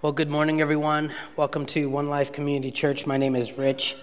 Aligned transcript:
Well, 0.00 0.12
good 0.12 0.30
morning, 0.30 0.60
everyone. 0.60 1.10
Welcome 1.34 1.66
to 1.66 1.90
One 1.90 2.08
Life 2.08 2.30
Community 2.30 2.70
Church. 2.70 3.04
My 3.04 3.16
name 3.16 3.34
is 3.34 3.58
Rich, 3.58 3.96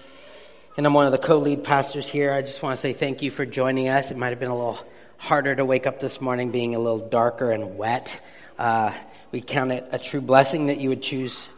and 0.76 0.84
I'm 0.84 0.92
one 0.92 1.06
of 1.06 1.12
the 1.12 1.16
co 1.16 1.38
lead 1.38 1.64
pastors 1.64 2.06
here. 2.06 2.30
I 2.34 2.42
just 2.42 2.62
want 2.62 2.76
to 2.76 2.80
say 2.82 2.92
thank 2.92 3.22
you 3.22 3.30
for 3.30 3.46
joining 3.46 3.88
us. 3.88 4.10
It 4.10 4.18
might 4.18 4.28
have 4.28 4.38
been 4.38 4.50
a 4.50 4.54
little 4.54 4.78
harder 5.16 5.56
to 5.56 5.64
wake 5.64 5.86
up 5.86 5.98
this 5.98 6.20
morning 6.20 6.50
being 6.50 6.74
a 6.74 6.78
little 6.78 7.08
darker 7.08 7.50
and 7.50 7.78
wet. 7.78 8.20
Uh, 8.58 8.92
we 9.32 9.40
count 9.40 9.72
it 9.72 9.88
a 9.90 9.98
true 9.98 10.20
blessing 10.20 10.66
that 10.66 10.82
you 10.82 10.90
would 10.90 11.02
choose 11.02 11.48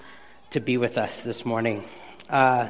to 0.50 0.60
be 0.60 0.76
with 0.76 0.98
us 0.98 1.24
this 1.24 1.44
morning. 1.44 1.82
Uh, 2.30 2.68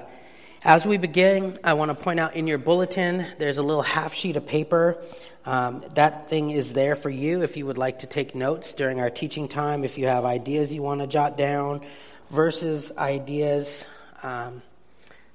as 0.65 0.87
we 0.87 0.97
begin, 0.97 1.59
I 1.63 1.75
want 1.75 1.91
to 1.91 1.95
point 1.95 2.19
out 2.19 2.35
in 2.35 2.47
your 2.47 2.57
bulletin, 2.57 3.27
there's 3.37 3.59
a 3.59 3.63
little 3.63 3.83
half 3.83 4.15
sheet 4.15 4.37
of 4.37 4.47
paper 4.47 4.97
um, 5.45 5.83
that 5.95 6.29
thing 6.29 6.51
is 6.51 6.73
there 6.73 6.97
for 6.97 7.11
you 7.11 7.43
if 7.43 7.57
you 7.57 7.67
would 7.67 7.79
like 7.79 8.01
to 8.01 8.07
take 8.07 8.35
notes 8.35 8.73
during 8.75 9.01
our 9.01 9.11
teaching 9.11 9.49
time, 9.49 9.85
if 9.85 9.99
you 9.99 10.07
have 10.07 10.25
ideas 10.25 10.73
you 10.73 10.83
want 10.83 11.01
to 11.01 11.07
jot 11.07 11.37
down, 11.37 11.83
verses, 12.31 12.93
ideas, 12.97 13.85
um, 14.23 14.63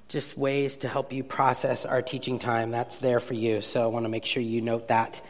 just 0.08 0.36
ways 0.38 0.76
to 0.78 0.88
help 0.88 1.12
you 1.12 1.24
process 1.24 1.84
our 1.84 2.02
teaching 2.02 2.38
time. 2.38 2.70
That's 2.70 2.98
there 2.98 3.20
for 3.20 3.34
you. 3.34 3.60
So 3.60 3.82
I 3.82 3.86
want 3.86 4.04
to 4.04 4.08
make 4.10 4.24
sure 4.24 4.42
you 4.42 4.60
note 4.60 4.88
that. 4.88 5.20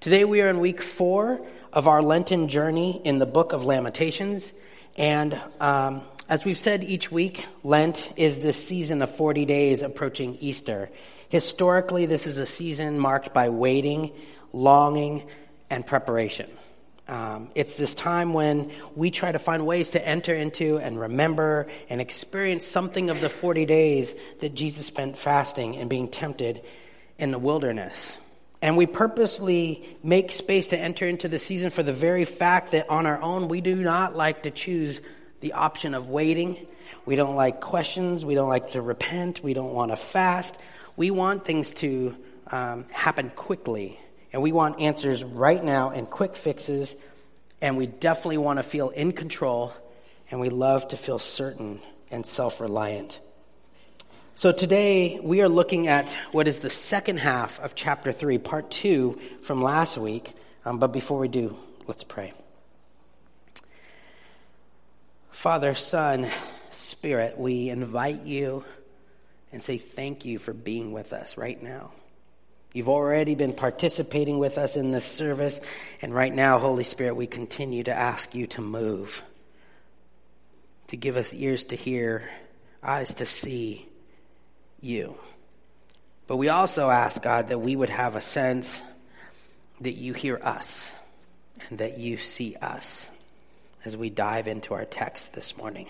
Today 0.00 0.24
we 0.24 0.42
are 0.42 0.48
in 0.48 0.60
week 0.60 0.82
four 0.82 1.40
of 1.72 1.88
our 1.88 2.02
Lenten 2.02 2.48
journey 2.48 3.00
in 3.04 3.18
the 3.18 3.26
book 3.26 3.52
of 3.52 3.64
Lamentations. 3.64 4.52
And 4.96 5.40
um, 5.60 6.02
as 6.28 6.44
we've 6.44 6.58
said 6.58 6.84
each 6.84 7.10
week, 7.10 7.46
Lent 7.62 8.12
is 8.16 8.38
this 8.38 8.62
season 8.62 9.02
of 9.02 9.14
40 9.14 9.44
days 9.46 9.82
approaching 9.82 10.36
Easter. 10.36 10.90
Historically, 11.34 12.06
this 12.06 12.28
is 12.28 12.38
a 12.38 12.46
season 12.46 12.96
marked 12.96 13.34
by 13.34 13.48
waiting 13.48 14.12
longing, 14.54 15.26
and 15.68 15.84
preparation. 15.84 16.48
Um, 17.08 17.50
it's 17.54 17.74
this 17.74 17.94
time 17.94 18.32
when 18.32 18.70
we 18.94 19.10
try 19.10 19.32
to 19.32 19.38
find 19.38 19.66
ways 19.66 19.90
to 19.90 20.08
enter 20.08 20.32
into 20.34 20.78
and 20.78 20.98
remember 20.98 21.66
and 21.90 22.00
experience 22.00 22.64
something 22.64 23.10
of 23.10 23.20
the 23.20 23.28
40 23.28 23.66
days 23.66 24.14
that 24.40 24.54
Jesus 24.54 24.86
spent 24.86 25.18
fasting 25.18 25.76
and 25.76 25.90
being 25.90 26.08
tempted 26.08 26.62
in 27.18 27.32
the 27.32 27.38
wilderness. 27.38 28.16
And 28.62 28.78
we 28.78 28.86
purposely 28.86 29.98
make 30.02 30.32
space 30.32 30.68
to 30.68 30.78
enter 30.78 31.06
into 31.06 31.28
the 31.28 31.38
season 31.38 31.70
for 31.70 31.82
the 31.82 31.92
very 31.92 32.24
fact 32.24 32.72
that 32.72 32.88
on 32.88 33.06
our 33.06 33.20
own, 33.20 33.48
we 33.48 33.60
do 33.60 33.74
not 33.74 34.16
like 34.16 34.44
to 34.44 34.50
choose 34.50 35.00
the 35.40 35.52
option 35.52 35.92
of 35.92 36.08
waiting. 36.08 36.66
We 37.04 37.16
don't 37.16 37.36
like 37.36 37.60
questions. 37.60 38.24
We 38.24 38.34
don't 38.34 38.48
like 38.48 38.70
to 38.70 38.80
repent. 38.80 39.42
We 39.42 39.52
don't 39.52 39.74
want 39.74 39.90
to 39.90 39.96
fast. 39.96 40.58
We 40.96 41.10
want 41.10 41.44
things 41.44 41.70
to 41.72 42.16
um, 42.50 42.86
happen 42.90 43.30
quickly 43.30 43.98
and 44.34 44.42
we 44.42 44.50
want 44.50 44.80
answers 44.80 45.22
right 45.22 45.62
now 45.62 45.90
and 45.90 46.10
quick 46.10 46.34
fixes. 46.34 46.96
And 47.60 47.76
we 47.76 47.86
definitely 47.86 48.38
want 48.38 48.58
to 48.58 48.64
feel 48.64 48.90
in 48.90 49.12
control. 49.12 49.72
And 50.28 50.40
we 50.40 50.48
love 50.48 50.88
to 50.88 50.96
feel 50.96 51.20
certain 51.20 51.80
and 52.10 52.26
self 52.26 52.60
reliant. 52.60 53.20
So 54.34 54.50
today 54.50 55.20
we 55.22 55.40
are 55.42 55.48
looking 55.48 55.86
at 55.86 56.12
what 56.32 56.48
is 56.48 56.58
the 56.58 56.68
second 56.68 57.18
half 57.18 57.60
of 57.60 57.76
chapter 57.76 58.10
3, 58.10 58.38
part 58.38 58.72
2 58.72 59.20
from 59.42 59.62
last 59.62 59.96
week. 59.96 60.32
Um, 60.64 60.80
but 60.80 60.88
before 60.88 61.20
we 61.20 61.28
do, 61.28 61.56
let's 61.86 62.02
pray. 62.02 62.32
Father, 65.30 65.76
Son, 65.76 66.28
Spirit, 66.70 67.38
we 67.38 67.68
invite 67.68 68.22
you 68.22 68.64
and 69.54 69.62
say 69.62 69.78
thank 69.78 70.24
you 70.24 70.38
for 70.38 70.52
being 70.52 70.92
with 70.92 71.12
us 71.12 71.36
right 71.38 71.62
now. 71.62 71.92
You've 72.72 72.88
already 72.88 73.36
been 73.36 73.52
participating 73.52 74.40
with 74.40 74.58
us 74.58 74.74
in 74.74 74.90
this 74.90 75.04
service. 75.04 75.60
And 76.02 76.12
right 76.12 76.34
now, 76.34 76.58
Holy 76.58 76.82
Spirit, 76.82 77.14
we 77.14 77.28
continue 77.28 77.84
to 77.84 77.94
ask 77.94 78.34
you 78.34 78.48
to 78.48 78.60
move, 78.60 79.22
to 80.88 80.96
give 80.96 81.16
us 81.16 81.32
ears 81.32 81.62
to 81.66 81.76
hear, 81.76 82.28
eyes 82.82 83.14
to 83.14 83.26
see 83.26 83.88
you. 84.80 85.16
But 86.26 86.38
we 86.38 86.48
also 86.48 86.90
ask, 86.90 87.22
God, 87.22 87.48
that 87.48 87.60
we 87.60 87.76
would 87.76 87.90
have 87.90 88.16
a 88.16 88.20
sense 88.20 88.82
that 89.80 89.94
you 89.94 90.14
hear 90.14 90.40
us 90.42 90.92
and 91.68 91.78
that 91.78 91.96
you 91.98 92.16
see 92.16 92.56
us 92.56 93.08
as 93.84 93.96
we 93.96 94.10
dive 94.10 94.48
into 94.48 94.74
our 94.74 94.84
text 94.84 95.32
this 95.34 95.56
morning. 95.56 95.88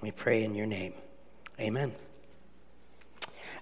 We 0.00 0.12
pray 0.12 0.44
in 0.44 0.54
your 0.54 0.66
name. 0.66 0.94
Amen. 1.58 1.92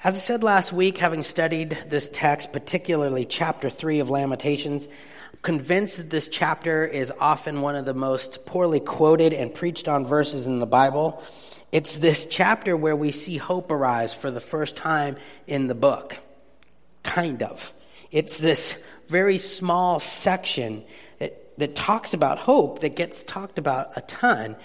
As 0.05 0.17
I 0.17 0.19
said 0.19 0.43
last 0.43 0.73
week, 0.73 0.99
having 0.99 1.23
studied 1.23 1.79
this 1.87 2.09
text, 2.09 2.51
particularly 2.51 3.25
chapter 3.25 3.71
3 3.71 4.01
of 4.01 4.11
Lamentations, 4.11 4.89
convinced 5.43 5.99
that 5.99 6.11
this 6.11 6.27
chapter 6.27 6.85
is 6.85 7.13
often 7.21 7.61
one 7.61 7.77
of 7.77 7.85
the 7.85 7.95
most 7.95 8.45
poorly 8.45 8.81
quoted 8.81 9.33
and 9.33 9.55
preached 9.55 9.87
on 9.87 10.05
verses 10.05 10.45
in 10.45 10.59
the 10.59 10.67
Bible. 10.67 11.23
It's 11.71 11.99
this 11.99 12.27
chapter 12.27 12.77
where 12.77 12.97
we 12.97 13.13
see 13.13 13.37
hope 13.37 13.71
arise 13.71 14.13
for 14.13 14.33
the 14.33 14.41
first 14.41 14.75
time 14.75 15.19
in 15.47 15.69
the 15.69 15.75
book. 15.77 16.17
Kind 17.05 17.45
of. 17.45 17.73
It's 18.11 18.39
this 18.39 18.83
very 19.09 19.39
small 19.39 20.01
section 20.01 20.83
that, 21.21 21.57
that 21.59 21.77
talks 21.77 22.13
about 22.13 22.41
hope 22.41 22.81
that 22.81 22.97
gets 22.97 23.23
talked 23.23 23.57
about 23.57 23.97
a 23.97 24.01
ton. 24.01 24.57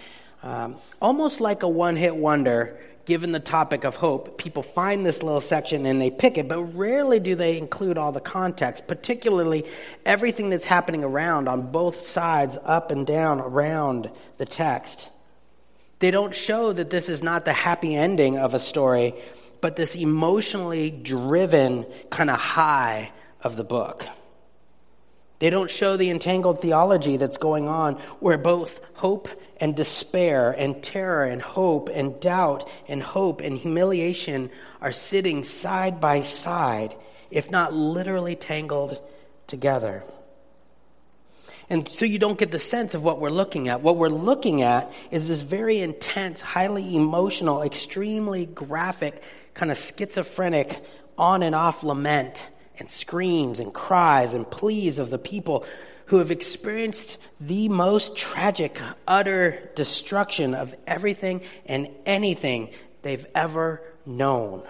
Um, 0.41 0.77
almost 0.99 1.41
like 1.41 1.61
a 1.61 1.69
one 1.69 1.95
hit 1.95 2.15
wonder 2.15 2.79
given 3.07 3.31
the 3.31 3.39
topic 3.39 3.85
of 3.85 3.95
hope, 3.95 4.37
people 4.37 4.61
find 4.61 5.05
this 5.05 5.23
little 5.23 5.39
section 5.39 5.85
and 5.85 6.01
they 6.01 6.09
pick 6.09 6.37
it, 6.37 6.49
but 6.49 6.61
rarely 6.75 7.21
do 7.21 7.35
they 7.35 7.57
include 7.57 7.97
all 7.97 8.11
the 8.11 8.19
context, 8.19 8.85
particularly 8.85 9.65
everything 10.05 10.49
that's 10.49 10.65
happening 10.65 11.05
around 11.05 11.47
on 11.47 11.71
both 11.71 12.05
sides, 12.05 12.57
up 12.65 12.91
and 12.91 13.07
down, 13.07 13.39
around 13.39 14.11
the 14.37 14.45
text. 14.45 15.09
They 15.99 16.11
don't 16.11 16.35
show 16.35 16.73
that 16.73 16.89
this 16.89 17.07
is 17.07 17.23
not 17.23 17.45
the 17.45 17.53
happy 17.53 17.95
ending 17.95 18.37
of 18.37 18.53
a 18.53 18.59
story, 18.59 19.15
but 19.61 19.77
this 19.77 19.95
emotionally 19.95 20.91
driven 20.91 21.85
kind 22.09 22.29
of 22.29 22.37
high 22.37 23.13
of 23.41 23.55
the 23.55 23.63
book. 23.63 24.05
They 25.39 25.49
don't 25.49 25.69
show 25.69 25.97
the 25.97 26.09
entangled 26.09 26.61
theology 26.61 27.17
that's 27.17 27.37
going 27.37 27.69
on 27.69 27.95
where 28.19 28.37
both 28.37 28.81
hope 28.95 29.27
and 29.57 29.75
despair 29.75 30.51
and 30.51 30.81
terror 30.83 31.25
and 31.25 31.41
hope 31.41 31.89
and 31.89 32.19
doubt 32.19 32.67
and 32.87 33.01
hope 33.03 33.41
and 33.41 33.55
humiliation 33.55 34.49
are 34.81 34.91
sitting 34.91 35.43
side 35.43 36.01
by 36.01 36.21
side, 36.21 36.95
if 37.29 37.51
not 37.51 37.73
literally 37.73 38.35
tangled 38.35 38.99
together. 39.45 40.03
And 41.69 41.87
so 41.87 42.05
you 42.05 42.17
don't 42.17 42.39
get 42.39 42.51
the 42.51 42.59
sense 42.59 42.93
of 42.93 43.03
what 43.03 43.19
we're 43.19 43.29
looking 43.29 43.67
at. 43.67 43.81
What 43.81 43.97
we're 43.97 44.07
looking 44.07 44.61
at 44.61 44.91
is 45.11 45.27
this 45.27 45.41
very 45.41 45.79
intense, 45.79 46.39
highly 46.39 46.95
emotional, 46.95 47.61
extremely 47.61 48.45
graphic, 48.45 49.21
kind 49.53 49.69
of 49.69 49.77
schizophrenic, 49.77 50.81
on 51.17 51.43
and 51.43 51.53
off 51.53 51.83
lament 51.83 52.47
and 52.79 52.89
screams 52.89 53.59
and 53.59 53.73
cries 53.73 54.33
and 54.33 54.49
pleas 54.49 54.99
of 54.99 55.09
the 55.09 55.17
people 55.17 55.65
who 56.07 56.17
have 56.17 56.31
experienced 56.31 57.17
the 57.39 57.67
most 57.69 58.15
tragic, 58.15 58.79
utter 59.07 59.69
destruction 59.75 60.53
of 60.53 60.73
everything 60.85 61.41
and 61.65 61.89
anything 62.05 62.69
they've 63.01 63.25
ever 63.35 63.81
known. 64.05 64.63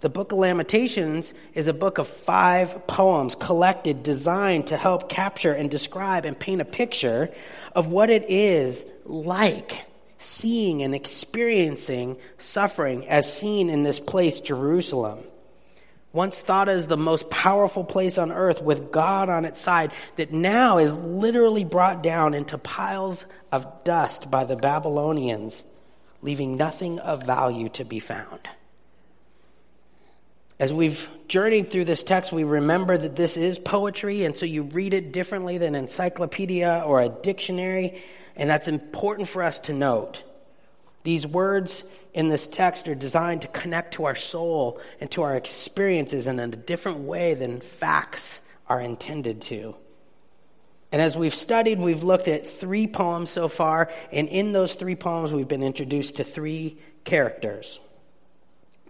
The 0.00 0.08
book 0.08 0.32
of 0.32 0.38
Lamentations 0.38 1.34
is 1.54 1.66
a 1.66 1.74
book 1.74 1.98
of 1.98 2.08
five 2.08 2.86
poems 2.86 3.34
collected, 3.34 4.02
designed 4.02 4.68
to 4.68 4.76
help 4.76 5.08
capture 5.08 5.52
and 5.52 5.70
describe 5.70 6.24
and 6.24 6.38
paint 6.38 6.60
a 6.60 6.64
picture 6.64 7.30
of 7.74 7.92
what 7.92 8.10
it 8.10 8.24
is 8.28 8.84
like 9.04 9.76
seeing 10.18 10.82
and 10.82 10.94
experiencing 10.94 12.16
suffering 12.38 13.06
as 13.08 13.32
seen 13.32 13.70
in 13.70 13.82
this 13.82 14.00
place, 14.00 14.40
Jerusalem 14.40 15.18
once 16.12 16.40
thought 16.40 16.68
as 16.68 16.86
the 16.86 16.96
most 16.96 17.30
powerful 17.30 17.84
place 17.84 18.18
on 18.18 18.32
earth 18.32 18.60
with 18.62 18.90
God 18.90 19.28
on 19.28 19.44
its 19.44 19.60
side, 19.60 19.92
that 20.16 20.32
now 20.32 20.78
is 20.78 20.96
literally 20.96 21.64
brought 21.64 22.02
down 22.02 22.34
into 22.34 22.58
piles 22.58 23.26
of 23.52 23.84
dust 23.84 24.30
by 24.30 24.44
the 24.44 24.56
Babylonians, 24.56 25.64
leaving 26.20 26.56
nothing 26.56 26.98
of 26.98 27.22
value 27.22 27.68
to 27.70 27.84
be 27.84 28.00
found. 28.00 28.40
As 30.58 30.72
we've 30.72 31.08
journeyed 31.26 31.70
through 31.70 31.86
this 31.86 32.02
text, 32.02 32.32
we 32.32 32.44
remember 32.44 32.98
that 32.98 33.16
this 33.16 33.36
is 33.36 33.58
poetry, 33.58 34.24
and 34.24 34.36
so 34.36 34.44
you 34.44 34.64
read 34.64 34.92
it 34.92 35.12
differently 35.12 35.58
than 35.58 35.74
an 35.74 35.82
encyclopedia 35.82 36.82
or 36.84 37.00
a 37.00 37.08
dictionary, 37.08 38.02
and 38.36 38.50
that's 38.50 38.68
important 38.68 39.28
for 39.28 39.42
us 39.42 39.60
to 39.60 39.72
note. 39.72 40.22
These 41.02 41.26
words 41.26 41.84
in 42.12 42.28
this 42.28 42.46
text 42.46 42.88
are 42.88 42.94
designed 42.94 43.42
to 43.42 43.48
connect 43.48 43.94
to 43.94 44.04
our 44.04 44.14
soul 44.14 44.80
and 45.00 45.10
to 45.12 45.22
our 45.22 45.36
experiences 45.36 46.26
in 46.26 46.38
a 46.38 46.48
different 46.48 46.98
way 46.98 47.34
than 47.34 47.60
facts 47.60 48.40
are 48.68 48.80
intended 48.80 49.42
to. 49.42 49.74
And 50.92 51.00
as 51.00 51.16
we've 51.16 51.34
studied, 51.34 51.78
we've 51.78 52.02
looked 52.02 52.28
at 52.28 52.48
three 52.48 52.86
poems 52.86 53.30
so 53.30 53.46
far, 53.46 53.90
and 54.12 54.28
in 54.28 54.52
those 54.52 54.74
three 54.74 54.96
poems, 54.96 55.32
we've 55.32 55.46
been 55.46 55.62
introduced 55.62 56.16
to 56.16 56.24
three 56.24 56.78
characters. 57.04 57.78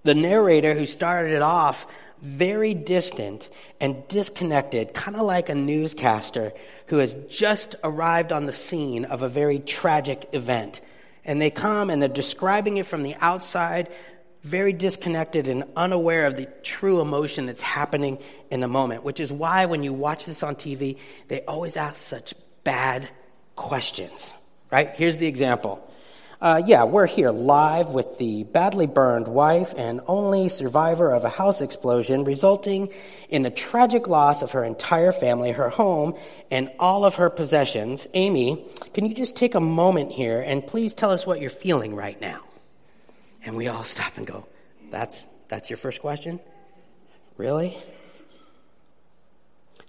The 0.03 0.15
narrator, 0.15 0.75
who 0.75 0.87
started 0.87 1.35
it 1.35 1.43
off 1.43 1.87
very 2.23 2.75
distant 2.75 3.49
and 3.81 4.07
disconnected, 4.09 4.95
kind 4.95 5.17
of 5.17 5.23
like 5.23 5.49
a 5.49 5.55
newscaster 5.55 6.53
who 6.87 6.99
has 6.99 7.15
just 7.29 7.77
arrived 7.85 8.33
on 8.33 8.47
the 8.47 8.53
scene 8.53 9.05
of 9.05 9.23
a 9.23 9.29
very 9.29 9.59
tragic 9.59 10.29
event. 10.33 10.81
And 11.31 11.41
they 11.41 11.50
come 11.50 11.91
and 11.91 12.03
they're 12.03 12.09
describing 12.09 12.79
it 12.79 12.88
from 12.88 13.05
the 13.05 13.15
outside, 13.21 13.88
very 14.43 14.73
disconnected 14.73 15.47
and 15.47 15.62
unaware 15.77 16.27
of 16.27 16.37
the 16.37 16.47
true 16.65 17.00
emotion 17.00 17.47
that's 17.47 17.62
happening 17.62 18.19
in 18.50 18.59
the 18.59 18.67
moment, 18.67 19.05
which 19.05 19.21
is 19.21 19.32
why 19.32 19.67
when 19.67 19.85
you 19.85 19.93
watch 19.93 20.25
this 20.25 20.43
on 20.43 20.56
TV, 20.56 20.99
they 21.29 21.43
always 21.43 21.77
ask 21.77 21.99
such 21.99 22.35
bad 22.65 23.09
questions, 23.55 24.35
right? 24.73 24.91
Here's 24.97 25.19
the 25.19 25.29
example. 25.29 25.88
Uh, 26.41 26.63
yeah, 26.65 26.85
we're 26.85 27.07
here 27.07 27.31
live 27.31 27.91
with 27.91 28.17
the 28.17 28.45
badly 28.45 28.87
burned 28.87 29.29
wife 29.29 29.75
and 29.77 30.01
only 30.07 30.49
survivor 30.49 31.13
of 31.13 31.23
a 31.23 31.29
house 31.29 31.61
explosion, 31.61 32.25
resulting 32.25 32.89
in 33.29 33.43
the 33.43 33.51
tragic 33.51 34.09
loss 34.09 34.41
of 34.41 34.53
her 34.53 34.65
entire 34.65 35.13
family, 35.13 35.53
her 35.53 35.69
home, 35.69 36.15
and 36.51 36.71
all 36.79 37.05
of 37.05 37.17
her 37.17 37.29
possessions. 37.29 38.07
Amy, 38.15 38.65
can 38.95 39.05
you 39.05 39.13
just 39.13 39.37
take 39.37 39.55
a 39.55 39.61
moment 39.61 40.13
here 40.13 40.41
and 40.41 40.67
please 40.67 40.95
tell 40.95 41.11
us 41.11 41.27
what 41.27 41.43
you're 41.43 41.51
feeling 41.51 41.95
right 41.95 42.19
now? 42.23 42.41
And 43.45 43.55
we 43.55 43.69
all 43.69 43.85
stop 43.85 44.17
and 44.17 44.27
go, 44.27 44.47
That's, 44.91 45.27
that's 45.49 45.69
your 45.69 45.77
first 45.77 46.01
question? 46.01 46.41
Really? 47.37 47.77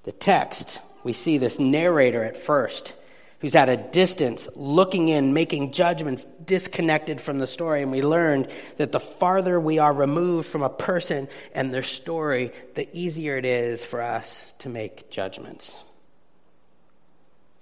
The 0.04 0.12
text, 0.12 0.81
we 1.06 1.13
see 1.13 1.38
this 1.38 1.59
narrator 1.59 2.25
at 2.25 2.36
first 2.36 2.92
who's 3.41 3.55
at 3.55 3.69
a 3.69 3.77
distance, 3.77 4.47
looking 4.55 5.09
in, 5.09 5.33
making 5.33 5.73
judgments 5.73 6.25
disconnected 6.45 7.19
from 7.19 7.39
the 7.39 7.47
story. 7.47 7.81
And 7.81 7.91
we 7.91 8.01
learned 8.01 8.47
that 8.77 8.91
the 8.91 8.99
farther 8.99 9.59
we 9.59 9.79
are 9.79 9.91
removed 9.91 10.47
from 10.47 10.61
a 10.61 10.69
person 10.69 11.27
and 11.53 11.73
their 11.73 11.83
story, 11.83 12.51
the 12.75 12.88
easier 12.93 13.38
it 13.38 13.45
is 13.45 13.83
for 13.83 14.01
us 14.01 14.53
to 14.59 14.69
make 14.69 15.09
judgments. 15.09 15.75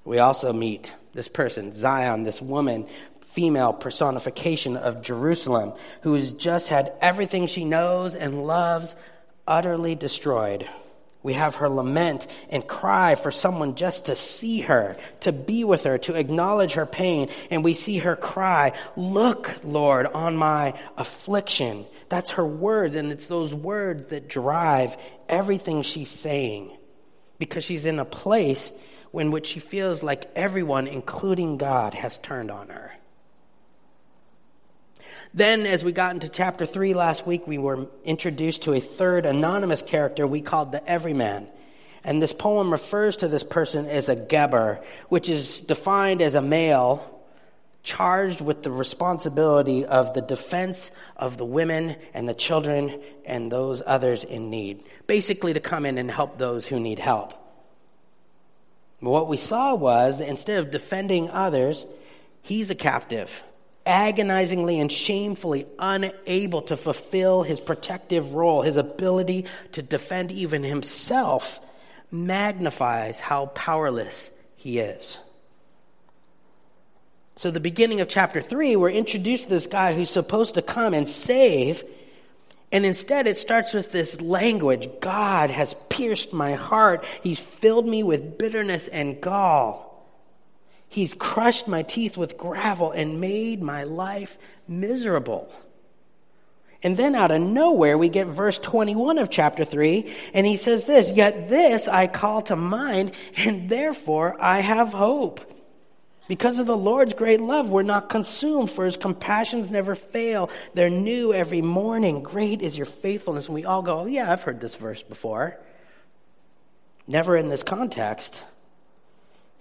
We 0.03 0.19
also 0.19 0.51
meet 0.53 0.93
this 1.13 1.27
person, 1.27 1.71
Zion, 1.71 2.23
this 2.23 2.41
woman, 2.41 2.87
female 3.21 3.73
personification 3.73 4.75
of 4.75 5.01
Jerusalem, 5.01 5.73
who 6.01 6.15
has 6.15 6.33
just 6.33 6.69
had 6.69 6.93
everything 6.99 7.47
she 7.47 7.63
knows 7.63 8.15
and 8.15 8.45
loves 8.45 8.95
utterly 9.47 9.95
destroyed. 9.95 10.67
We 11.21 11.33
have 11.33 11.55
her 11.55 11.69
lament 11.69 12.27
and 12.49 12.65
cry 12.65 13.15
for 13.15 13.29
someone 13.29 13.75
just 13.75 14.05
to 14.05 14.15
see 14.15 14.61
her, 14.61 14.95
to 15.21 15.33
be 15.33 15.65
with 15.65 15.83
her, 15.83 15.97
to 15.99 16.15
acknowledge 16.15 16.73
her 16.73 16.85
pain. 16.85 17.29
And 17.51 17.63
we 17.63 17.73
see 17.73 17.97
her 17.97 18.15
cry, 18.15 18.71
Look, 18.95 19.59
Lord, 19.63 20.07
on 20.07 20.37
my 20.37 20.79
affliction. 20.97 21.85
That's 22.07 22.31
her 22.31 22.45
words, 22.45 22.95
and 22.95 23.11
it's 23.11 23.27
those 23.27 23.53
words 23.53 24.07
that 24.07 24.29
drive 24.29 24.95
everything 25.27 25.81
she's 25.81 26.09
saying 26.09 26.75
because 27.37 27.65
she's 27.65 27.85
in 27.85 27.99
a 27.99 28.05
place 28.05 28.71
in 29.13 29.31
which 29.31 29.47
she 29.47 29.59
feels 29.59 30.01
like 30.03 30.29
everyone, 30.35 30.87
including 30.87 31.57
God, 31.57 31.93
has 31.95 32.17
turned 32.19 32.51
on 32.51 32.69
her. 32.69 32.93
Then, 35.33 35.67
as 35.67 35.83
we 35.83 35.91
got 35.91 36.13
into 36.13 36.27
chapter 36.27 36.65
3 36.65 36.95
last 36.95 37.27
week, 37.27 37.45
we 37.45 37.59
were 37.59 37.87
introduced 38.03 38.63
to 38.63 38.73
a 38.73 38.79
third 38.79 39.27
anonymous 39.27 39.81
character 39.83 40.25
we 40.25 40.41
called 40.41 40.71
the 40.71 40.87
Everyman. 40.89 41.47
And 42.03 42.21
this 42.21 42.33
poem 42.33 42.71
refers 42.71 43.17
to 43.17 43.27
this 43.27 43.43
person 43.43 43.85
as 43.85 44.09
a 44.09 44.15
Geber, 44.15 44.83
which 45.09 45.29
is 45.29 45.61
defined 45.61 46.21
as 46.21 46.33
a 46.33 46.41
male 46.41 47.15
charged 47.83 48.41
with 48.41 48.63
the 48.63 48.71
responsibility 48.71 49.85
of 49.85 50.13
the 50.13 50.21
defense 50.21 50.91
of 51.15 51.37
the 51.37 51.45
women 51.45 51.95
and 52.13 52.27
the 52.27 52.33
children 52.33 52.99
and 53.23 53.51
those 53.51 53.83
others 53.85 54.23
in 54.23 54.49
need. 54.49 54.83
Basically, 55.05 55.53
to 55.53 55.59
come 55.59 55.85
in 55.85 55.97
and 55.97 56.09
help 56.09 56.37
those 56.39 56.67
who 56.67 56.79
need 56.79 56.99
help. 56.99 57.33
But 59.01 59.11
what 59.11 59.27
we 59.27 59.37
saw 59.37 59.75
was 59.75 60.17
that 60.17 60.27
instead 60.27 60.59
of 60.59 60.71
defending 60.71 61.29
others, 61.29 61.85
he's 62.41 62.69
a 62.69 62.75
captive 62.75 63.43
agonizingly 63.85 64.79
and 64.79 64.91
shamefully 64.91 65.65
unable 65.79 66.61
to 66.63 66.77
fulfill 66.77 67.43
his 67.43 67.59
protective 67.59 68.33
role, 68.33 68.61
his 68.61 68.75
ability 68.75 69.45
to 69.73 69.81
defend 69.81 70.31
even 70.31 70.63
himself 70.63 71.59
magnifies 72.11 73.19
how 73.19 73.47
powerless 73.47 74.29
he 74.55 74.79
is. 74.79 75.19
So, 77.35 77.51
the 77.51 77.61
beginning 77.61 78.01
of 78.01 78.09
chapter 78.09 78.41
3, 78.41 78.75
we're 78.75 78.89
introduced 78.89 79.45
to 79.45 79.49
this 79.49 79.65
guy 79.65 79.93
who's 79.93 80.09
supposed 80.09 80.55
to 80.55 80.61
come 80.61 80.93
and 80.93 81.07
save. 81.07 81.85
And 82.71 82.85
instead, 82.85 83.27
it 83.27 83.37
starts 83.37 83.73
with 83.73 83.93
this 83.93 84.19
language 84.19 84.89
God 84.99 85.49
has 85.49 85.73
pierced 85.87 86.33
my 86.33 86.55
heart. 86.55 87.05
He's 87.23 87.39
filled 87.39 87.87
me 87.87 88.03
with 88.03 88.37
bitterness 88.37 88.89
and 88.89 89.21
gall. 89.21 89.88
He's 90.99 91.13
crushed 91.13 91.65
my 91.65 91.83
teeth 91.83 92.17
with 92.17 92.37
gravel 92.37 92.91
and 92.91 93.21
made 93.21 93.63
my 93.63 93.85
life 93.85 94.37
miserable. 94.67 95.49
And 96.83 96.97
then 96.97 97.15
out 97.15 97.31
of 97.31 97.41
nowhere, 97.41 97.97
we 97.97 98.09
get 98.09 98.27
verse 98.27 98.59
21 98.59 99.17
of 99.17 99.29
chapter 99.29 99.63
3, 99.63 100.13
and 100.33 100.45
he 100.45 100.57
says 100.57 100.83
this 100.83 101.09
Yet 101.09 101.49
this 101.49 101.87
I 101.87 102.07
call 102.07 102.41
to 102.41 102.57
mind, 102.57 103.13
and 103.37 103.69
therefore 103.69 104.35
I 104.41 104.59
have 104.59 104.91
hope. 104.91 105.39
Because 106.27 106.59
of 106.59 106.67
the 106.67 106.75
Lord's 106.75 107.13
great 107.13 107.39
love, 107.39 107.69
we're 107.69 107.83
not 107.83 108.09
consumed, 108.09 108.69
for 108.69 108.83
his 108.83 108.97
compassions 108.97 109.71
never 109.71 109.95
fail. 109.95 110.49
They're 110.73 110.89
new 110.89 111.33
every 111.33 111.61
morning. 111.61 112.23
Great 112.23 112.61
is 112.61 112.75
your 112.75 112.87
faithfulness. 112.87 113.45
And 113.45 113.55
we 113.55 113.63
all 113.63 113.83
go, 113.83 113.99
oh, 113.99 114.05
Yeah, 114.05 114.29
I've 114.29 114.43
heard 114.43 114.59
this 114.59 114.75
verse 114.75 115.01
before. 115.01 115.57
Never 117.07 117.37
in 117.37 117.47
this 117.47 117.63
context. 117.63 118.43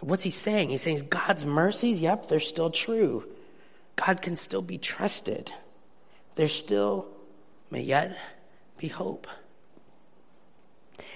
What's 0.00 0.22
he 0.22 0.30
saying? 0.30 0.70
He's 0.70 0.82
saying 0.82 1.06
God's 1.10 1.44
mercies, 1.44 2.00
yep, 2.00 2.28
they're 2.28 2.40
still 2.40 2.70
true. 2.70 3.24
God 3.96 4.22
can 4.22 4.36
still 4.36 4.62
be 4.62 4.78
trusted. 4.78 5.52
There 6.36 6.48
still 6.48 7.08
may 7.70 7.82
yet 7.82 8.16
be 8.78 8.88
hope. 8.88 9.26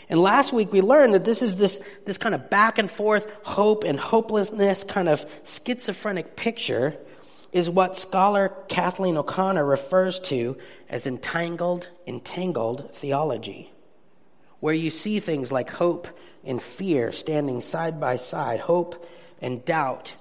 And 0.08 0.20
last 0.20 0.52
week 0.52 0.72
we 0.72 0.80
learned 0.80 1.14
that 1.14 1.24
this 1.24 1.42
is 1.42 1.56
this, 1.56 1.80
this 2.04 2.18
kind 2.18 2.34
of 2.34 2.50
back 2.50 2.78
and 2.78 2.90
forth 2.90 3.26
hope 3.44 3.84
and 3.84 3.98
hopelessness 3.98 4.84
kind 4.84 5.08
of 5.08 5.24
schizophrenic 5.44 6.36
picture 6.36 6.96
is 7.52 7.70
what 7.70 7.96
scholar 7.96 8.52
Kathleen 8.68 9.16
O'Connor 9.16 9.64
refers 9.64 10.18
to 10.20 10.56
as 10.88 11.06
entangled, 11.06 11.88
entangled 12.06 12.92
theology, 12.94 13.70
where 14.60 14.74
you 14.74 14.90
see 14.90 15.20
things 15.20 15.52
like 15.52 15.70
hope 15.70 16.08
and 16.44 16.62
fear 16.62 17.12
standing 17.12 17.60
side 17.60 18.00
by 18.00 18.16
side, 18.16 18.60
hope 18.60 19.08
and 19.40 19.64
doubt, 19.64 20.14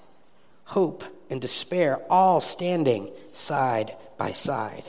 hope 0.63 1.03
and 1.29 1.41
despair, 1.41 1.99
all 2.09 2.41
standing 2.41 3.09
side 3.33 3.95
by 4.17 4.31
side. 4.31 4.83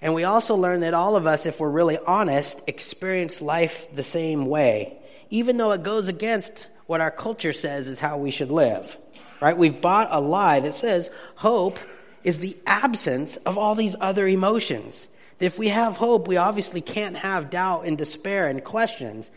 And 0.00 0.14
we 0.14 0.24
also 0.24 0.54
learn 0.54 0.80
that 0.80 0.94
all 0.94 1.16
of 1.16 1.26
us, 1.26 1.44
if 1.44 1.58
we're 1.58 1.68
really 1.68 1.98
honest, 1.98 2.60
experience 2.66 3.42
life 3.42 3.88
the 3.94 4.02
same 4.02 4.46
way, 4.46 4.96
even 5.30 5.56
though 5.56 5.72
it 5.72 5.82
goes 5.82 6.08
against 6.08 6.68
what 6.86 7.00
our 7.00 7.10
culture 7.10 7.52
says 7.52 7.86
is 7.86 7.98
how 7.98 8.16
we 8.18 8.30
should 8.30 8.50
live. 8.50 8.96
Right? 9.40 9.56
We've 9.56 9.80
bought 9.80 10.08
a 10.10 10.20
lie 10.20 10.60
that 10.60 10.74
says 10.74 11.10
hope 11.36 11.78
is 12.24 12.38
the 12.38 12.56
absence 12.66 13.36
of 13.38 13.58
all 13.58 13.74
these 13.74 13.96
other 14.00 14.26
emotions. 14.26 15.08
If 15.40 15.58
we 15.58 15.68
have 15.68 15.96
hope, 15.96 16.26
we 16.26 16.36
obviously 16.36 16.80
can't 16.80 17.16
have 17.16 17.50
doubt 17.50 17.84
and 17.86 17.96
despair 17.96 18.48
and 18.48 18.62
questions. 18.62 19.30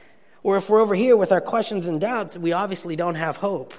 Or 0.44 0.58
if 0.58 0.70
we're 0.70 0.82
over 0.82 0.96
here 0.96 1.16
with 1.16 1.32
our 1.32 1.42
questions 1.42 1.88
and 1.88 2.02
doubts, 2.02 2.38
we 2.38 2.54
obviously 2.54 2.96
don't 2.96 3.16
have 3.16 3.38
hope. 3.38 3.74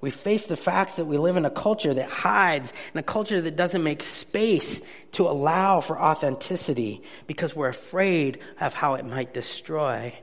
We 0.00 0.10
face 0.10 0.46
the 0.46 0.56
facts 0.56 0.96
that 0.96 1.06
we 1.06 1.18
live 1.18 1.36
in 1.36 1.44
a 1.44 1.50
culture 1.50 1.92
that 1.92 2.08
hides, 2.08 2.72
in 2.94 3.00
a 3.00 3.02
culture 3.02 3.40
that 3.40 3.56
doesn't 3.56 3.82
make 3.82 4.02
space 4.02 4.80
to 5.12 5.24
allow 5.24 5.80
for 5.80 5.98
authenticity 5.98 7.02
because 7.26 7.56
we're 7.56 7.70
afraid 7.70 8.38
of 8.60 8.74
how 8.74 8.94
it 8.94 9.04
might 9.04 9.34
destroy 9.34 10.14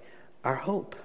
our 0.44 0.56
hope. 0.56 0.96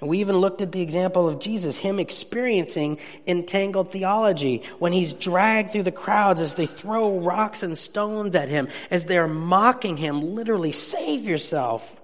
And 0.00 0.08
we 0.08 0.18
even 0.18 0.36
looked 0.36 0.62
at 0.62 0.72
the 0.72 0.82
example 0.82 1.28
of 1.28 1.40
Jesus, 1.40 1.76
him 1.76 1.98
experiencing 1.98 2.98
entangled 3.26 3.92
theology 3.92 4.62
when 4.78 4.92
he's 4.92 5.12
dragged 5.12 5.70
through 5.70 5.84
the 5.84 5.92
crowds 5.92 6.40
as 6.40 6.54
they 6.54 6.66
throw 6.66 7.18
rocks 7.18 7.62
and 7.62 7.76
stones 7.76 8.34
at 8.34 8.48
him, 8.48 8.68
as 8.90 9.04
they're 9.04 9.28
mocking 9.28 9.96
him, 9.96 10.34
literally, 10.34 10.72
save 10.72 11.24
yourself. 11.24 11.96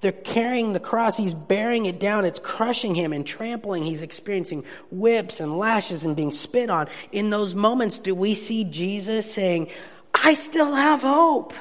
They're 0.00 0.12
carrying 0.12 0.72
the 0.72 0.80
cross. 0.80 1.16
He's 1.16 1.34
bearing 1.34 1.86
it 1.86 1.98
down. 1.98 2.24
It's 2.24 2.38
crushing 2.38 2.94
him 2.94 3.12
and 3.12 3.26
trampling. 3.26 3.82
He's 3.82 4.02
experiencing 4.02 4.64
whips 4.90 5.40
and 5.40 5.56
lashes 5.56 6.04
and 6.04 6.14
being 6.14 6.30
spit 6.30 6.68
on. 6.68 6.88
In 7.12 7.30
those 7.30 7.54
moments, 7.54 7.98
do 7.98 8.14
we 8.14 8.34
see 8.34 8.64
Jesus 8.64 9.32
saying, 9.32 9.68
I 10.12 10.34
still 10.34 10.74
have 10.74 11.00
hope? 11.00 11.54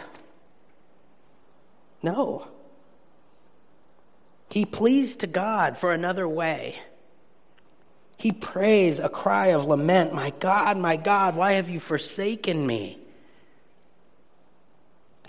No. 2.03 2.48
He 4.49 4.65
pleads 4.65 5.17
to 5.17 5.27
God 5.27 5.77
for 5.77 5.91
another 5.91 6.27
way. 6.27 6.75
He 8.17 8.31
prays 8.31 8.99
a 8.99 9.09
cry 9.09 9.47
of 9.47 9.65
lament 9.65 10.13
My 10.13 10.31
God, 10.39 10.77
my 10.77 10.97
God, 10.97 11.35
why 11.35 11.53
have 11.53 11.69
you 11.69 11.79
forsaken 11.79 12.65
me? 12.65 12.97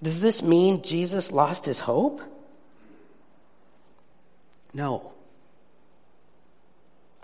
Does 0.03 0.21
this 0.21 0.43
mean 0.43 0.83
Jesus 0.83 1.33
lost 1.33 1.65
his 1.65 1.81
hope? 1.81 2.21
No. 4.73 5.16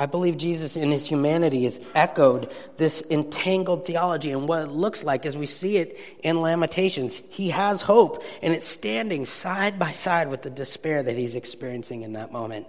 I 0.02 0.06
believe 0.06 0.37
Jesus 0.37 0.76
in 0.76 0.90
his 0.90 1.06
humanity 1.06 1.62
has 1.62 1.78
echoed 1.94 2.52
this 2.76 3.04
entangled 3.09 3.87
theology 3.87 4.32
and 4.32 4.49
what 4.49 4.62
it 4.62 4.68
looks 4.68 5.04
like 5.04 5.25
as 5.26 5.37
we 5.37 5.47
see 5.47 5.76
it 5.76 5.97
in 6.25 6.40
Lamentations. 6.40 7.23
He 7.28 7.50
has 7.50 7.82
hope, 7.82 8.25
and 8.42 8.52
it's 8.52 8.66
standing 8.66 9.25
side 9.26 9.78
by 9.78 9.92
side 9.92 10.26
with 10.26 10.42
the 10.42 10.50
despair 10.50 11.04
that 11.04 11.16
he's 11.16 11.37
experiencing 11.37 12.02
in 12.02 12.14
that 12.14 12.32
moment. 12.32 12.66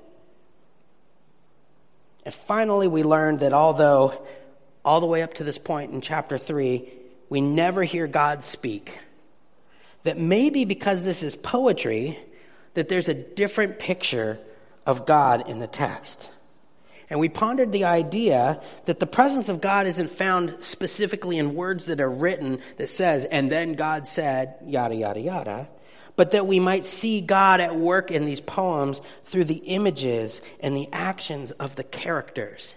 And 2.23 2.35
finally, 2.35 2.87
we 2.87 3.01
learned 3.01 3.39
that 3.39 3.51
although 3.51 4.23
all 4.85 4.99
the 4.99 5.07
way 5.07 5.23
up 5.23 5.33
to 5.35 5.43
this 5.43 5.57
point 5.57 5.91
in 5.91 6.01
chapter 6.01 6.37
3, 6.37 6.87
we 7.29 7.41
never 7.41 7.81
hear 7.81 8.05
God 8.05 8.43
speak, 8.43 8.99
that 10.03 10.19
maybe 10.19 10.65
because 10.65 11.03
this 11.03 11.23
is 11.23 11.35
poetry, 11.35 12.15
that 12.75 12.89
there's 12.89 13.09
a 13.09 13.15
different 13.15 13.79
picture 13.79 14.37
of 14.85 15.07
God 15.07 15.49
in 15.49 15.57
the 15.57 15.65
text. 15.65 16.29
And 17.09 17.19
we 17.19 17.29
pondered 17.29 17.71
the 17.71 17.83
idea 17.83 18.61
that 18.85 18.99
the 18.99 19.05
presence 19.05 19.49
of 19.49 19.61
God 19.61 19.85
isn't 19.87 20.09
found 20.09 20.57
specifically 20.61 21.37
in 21.37 21.55
words 21.55 21.85
that 21.87 22.01
are 22.01 22.09
written 22.09 22.59
that 22.77 22.89
says, 22.89 23.25
and 23.25 23.51
then 23.51 23.73
God 23.73 24.07
said, 24.07 24.55
yada, 24.65 24.95
yada, 24.95 25.19
yada, 25.19 25.69
but 26.15 26.31
that 26.31 26.47
we 26.47 26.59
might 26.59 26.85
see 26.85 27.21
God 27.21 27.59
at 27.59 27.75
work 27.75 28.11
in 28.11 28.25
these 28.25 28.41
poems 28.41 29.01
through 29.25 29.45
the 29.45 29.55
images 29.55 30.41
and 30.59 30.75
the 30.75 30.87
actions 30.91 31.51
of 31.51 31.75
the 31.75 31.83
characters. 31.83 32.75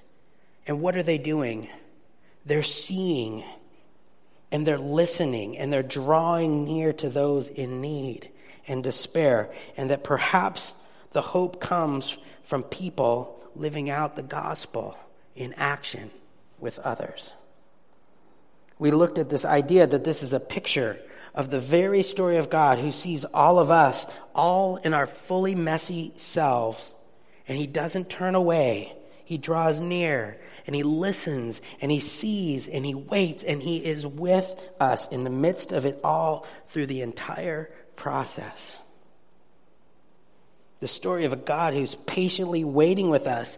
And 0.66 0.80
what 0.80 0.96
are 0.96 1.02
they 1.02 1.18
doing? 1.18 1.68
They're 2.44 2.62
seeing 2.62 3.44
and 4.50 4.66
they're 4.66 4.78
listening 4.78 5.58
and 5.58 5.72
they're 5.72 5.82
drawing 5.82 6.64
near 6.64 6.92
to 6.94 7.08
those 7.08 7.48
in 7.48 7.80
need 7.80 8.30
and 8.68 8.82
despair, 8.82 9.50
and 9.76 9.90
that 9.90 10.02
perhaps 10.02 10.74
the 11.12 11.22
hope 11.22 11.60
comes 11.60 12.18
from 12.46 12.62
people 12.62 13.38
living 13.54 13.90
out 13.90 14.16
the 14.16 14.22
gospel 14.22 14.96
in 15.34 15.52
action 15.54 16.10
with 16.58 16.78
others. 16.78 17.34
We 18.78 18.90
looked 18.90 19.18
at 19.18 19.28
this 19.28 19.44
idea 19.44 19.86
that 19.86 20.04
this 20.04 20.22
is 20.22 20.32
a 20.32 20.40
picture 20.40 20.98
of 21.34 21.50
the 21.50 21.60
very 21.60 22.02
story 22.02 22.36
of 22.38 22.48
God 22.48 22.78
who 22.78 22.90
sees 22.90 23.24
all 23.24 23.58
of 23.58 23.70
us, 23.70 24.06
all 24.34 24.76
in 24.76 24.94
our 24.94 25.06
fully 25.06 25.54
messy 25.54 26.12
selves, 26.16 26.92
and 27.48 27.58
He 27.58 27.66
doesn't 27.66 28.08
turn 28.08 28.34
away. 28.34 28.92
He 29.24 29.38
draws 29.38 29.80
near 29.80 30.38
and 30.66 30.74
He 30.74 30.84
listens 30.84 31.60
and 31.80 31.90
He 31.90 32.00
sees 32.00 32.68
and 32.68 32.86
He 32.86 32.94
waits 32.94 33.42
and 33.42 33.60
He 33.60 33.84
is 33.84 34.06
with 34.06 34.54
us 34.78 35.08
in 35.08 35.24
the 35.24 35.30
midst 35.30 35.72
of 35.72 35.84
it 35.84 36.00
all 36.04 36.46
through 36.68 36.86
the 36.86 37.02
entire 37.02 37.70
process. 37.96 38.78
The 40.80 40.88
story 40.88 41.24
of 41.24 41.32
a 41.32 41.36
God 41.36 41.74
who's 41.74 41.94
patiently 41.94 42.64
waiting 42.64 43.08
with 43.08 43.26
us, 43.26 43.56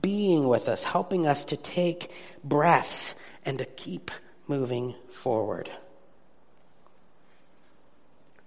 being 0.00 0.46
with 0.46 0.68
us, 0.68 0.82
helping 0.82 1.26
us 1.26 1.46
to 1.46 1.56
take 1.56 2.12
breaths 2.44 3.14
and 3.44 3.58
to 3.58 3.64
keep 3.64 4.10
moving 4.46 4.94
forward. 5.10 5.70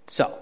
So, 0.06 0.38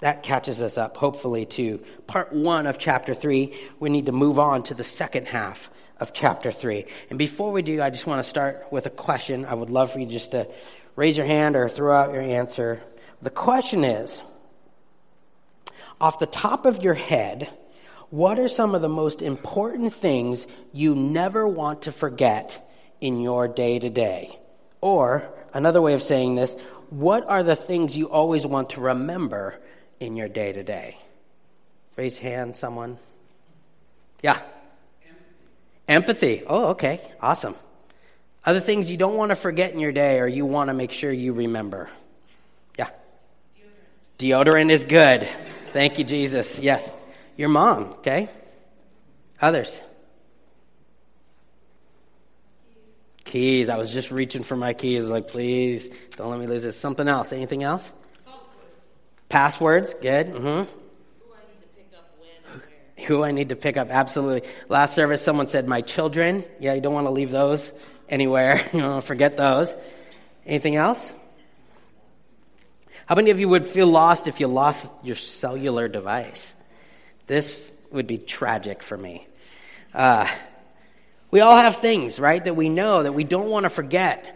that 0.00 0.22
catches 0.22 0.60
us 0.60 0.76
up, 0.76 0.96
hopefully, 0.96 1.46
to 1.46 1.78
part 2.06 2.32
one 2.32 2.66
of 2.66 2.78
chapter 2.78 3.14
three. 3.14 3.54
We 3.80 3.88
need 3.88 4.06
to 4.06 4.12
move 4.12 4.38
on 4.38 4.62
to 4.64 4.74
the 4.74 4.84
second 4.84 5.26
half 5.26 5.70
of 5.98 6.12
chapter 6.12 6.52
three. 6.52 6.86
And 7.08 7.18
before 7.18 7.52
we 7.52 7.62
do, 7.62 7.80
I 7.80 7.90
just 7.90 8.06
want 8.06 8.22
to 8.22 8.28
start 8.28 8.66
with 8.70 8.86
a 8.86 8.90
question. 8.90 9.44
I 9.46 9.54
would 9.54 9.70
love 9.70 9.92
for 9.92 10.00
you 10.00 10.06
just 10.06 10.32
to 10.32 10.48
raise 10.96 11.16
your 11.16 11.26
hand 11.26 11.56
or 11.56 11.68
throw 11.68 11.96
out 11.96 12.12
your 12.12 12.22
answer. 12.22 12.80
The 13.22 13.30
question 13.30 13.84
is 13.84 14.22
off 16.00 16.18
the 16.18 16.26
top 16.26 16.66
of 16.66 16.82
your 16.82 16.94
head, 16.94 17.48
what 18.10 18.38
are 18.38 18.48
some 18.48 18.74
of 18.74 18.82
the 18.82 18.88
most 18.88 19.22
important 19.22 19.92
things 19.92 20.46
you 20.72 20.94
never 20.94 21.46
want 21.46 21.82
to 21.82 21.92
forget 21.92 22.70
in 23.00 23.20
your 23.20 23.48
day 23.48 23.78
to 23.78 23.90
day? 23.90 24.38
Or, 24.80 25.28
another 25.52 25.82
way 25.82 25.94
of 25.94 26.02
saying 26.02 26.34
this, 26.34 26.54
what 26.90 27.28
are 27.28 27.42
the 27.42 27.56
things 27.56 27.96
you 27.96 28.10
always 28.10 28.46
want 28.46 28.70
to 28.70 28.80
remember 28.80 29.58
in 29.98 30.16
your 30.16 30.28
day 30.28 30.52
to 30.52 30.62
day? 30.62 30.98
Raise 31.96 32.18
hand, 32.18 32.56
someone. 32.56 32.98
Yeah. 34.22 34.40
Empathy. 35.88 36.36
Empathy. 36.38 36.42
Oh, 36.46 36.66
okay. 36.68 37.00
Awesome. 37.20 37.54
Other 38.44 38.60
things 38.60 38.88
you 38.88 38.96
don't 38.96 39.16
want 39.16 39.30
to 39.30 39.36
forget 39.36 39.72
in 39.72 39.80
your 39.80 39.92
day 39.92 40.20
or 40.20 40.28
you 40.28 40.46
want 40.46 40.68
to 40.68 40.74
make 40.74 40.92
sure 40.92 41.10
you 41.10 41.32
remember. 41.32 41.88
Yeah. 42.78 42.90
Deodorant, 44.18 44.44
Deodorant 44.44 44.70
is 44.70 44.84
good. 44.84 45.28
Thank 45.76 45.98
you, 45.98 46.04
Jesus. 46.04 46.58
Yes. 46.58 46.90
Your 47.36 47.50
mom, 47.50 47.96
okay? 47.98 48.30
Others. 49.42 49.78
Keys. 53.26 53.68
I 53.68 53.76
was 53.76 53.92
just 53.92 54.10
reaching 54.10 54.42
for 54.42 54.56
my 54.56 54.72
keys. 54.72 55.04
Like, 55.04 55.28
please 55.28 55.90
don't 56.16 56.30
let 56.30 56.40
me 56.40 56.46
lose 56.46 56.62
this. 56.62 56.80
Something 56.80 57.08
else. 57.08 57.30
Anything 57.30 57.62
else? 57.62 57.92
Passwords. 59.28 59.92
Good. 59.92 60.28
Mm-hmm. 60.28 60.44
Who 60.44 61.34
I 61.34 61.42
need 61.44 61.60
to 61.60 61.68
pick 61.76 61.92
up. 61.94 62.08
When 62.18 62.54
and 62.54 62.62
where. 62.96 63.06
Who 63.06 63.22
I 63.22 63.32
need 63.32 63.50
to 63.50 63.56
pick 63.56 63.76
up, 63.76 63.88
absolutely. 63.90 64.48
Last 64.70 64.94
service, 64.94 65.20
someone 65.20 65.46
said, 65.46 65.68
my 65.68 65.82
children. 65.82 66.42
Yeah, 66.58 66.72
you 66.72 66.80
don't 66.80 66.94
want 66.94 67.06
to 67.06 67.10
leave 67.10 67.30
those 67.30 67.74
anywhere. 68.08 68.64
you 68.72 68.80
don't 68.80 68.92
want 68.92 69.02
to 69.02 69.06
forget 69.06 69.36
those. 69.36 69.76
Anything 70.46 70.76
else? 70.76 71.12
How 73.06 73.14
many 73.14 73.30
of 73.30 73.38
you 73.38 73.48
would 73.48 73.66
feel 73.66 73.86
lost 73.86 74.26
if 74.26 74.40
you 74.40 74.48
lost 74.48 74.92
your 75.04 75.14
cellular 75.14 75.86
device? 75.86 76.54
This 77.26 77.72
would 77.92 78.06
be 78.06 78.18
tragic 78.18 78.82
for 78.82 78.96
me. 78.96 79.26
Uh, 79.94 80.28
we 81.30 81.40
all 81.40 81.56
have 81.56 81.76
things, 81.76 82.18
right, 82.18 82.44
that 82.44 82.54
we 82.54 82.68
know 82.68 83.04
that 83.04 83.12
we 83.12 83.24
don't 83.24 83.48
want 83.48 83.64
to 83.64 83.70
forget 83.70 84.32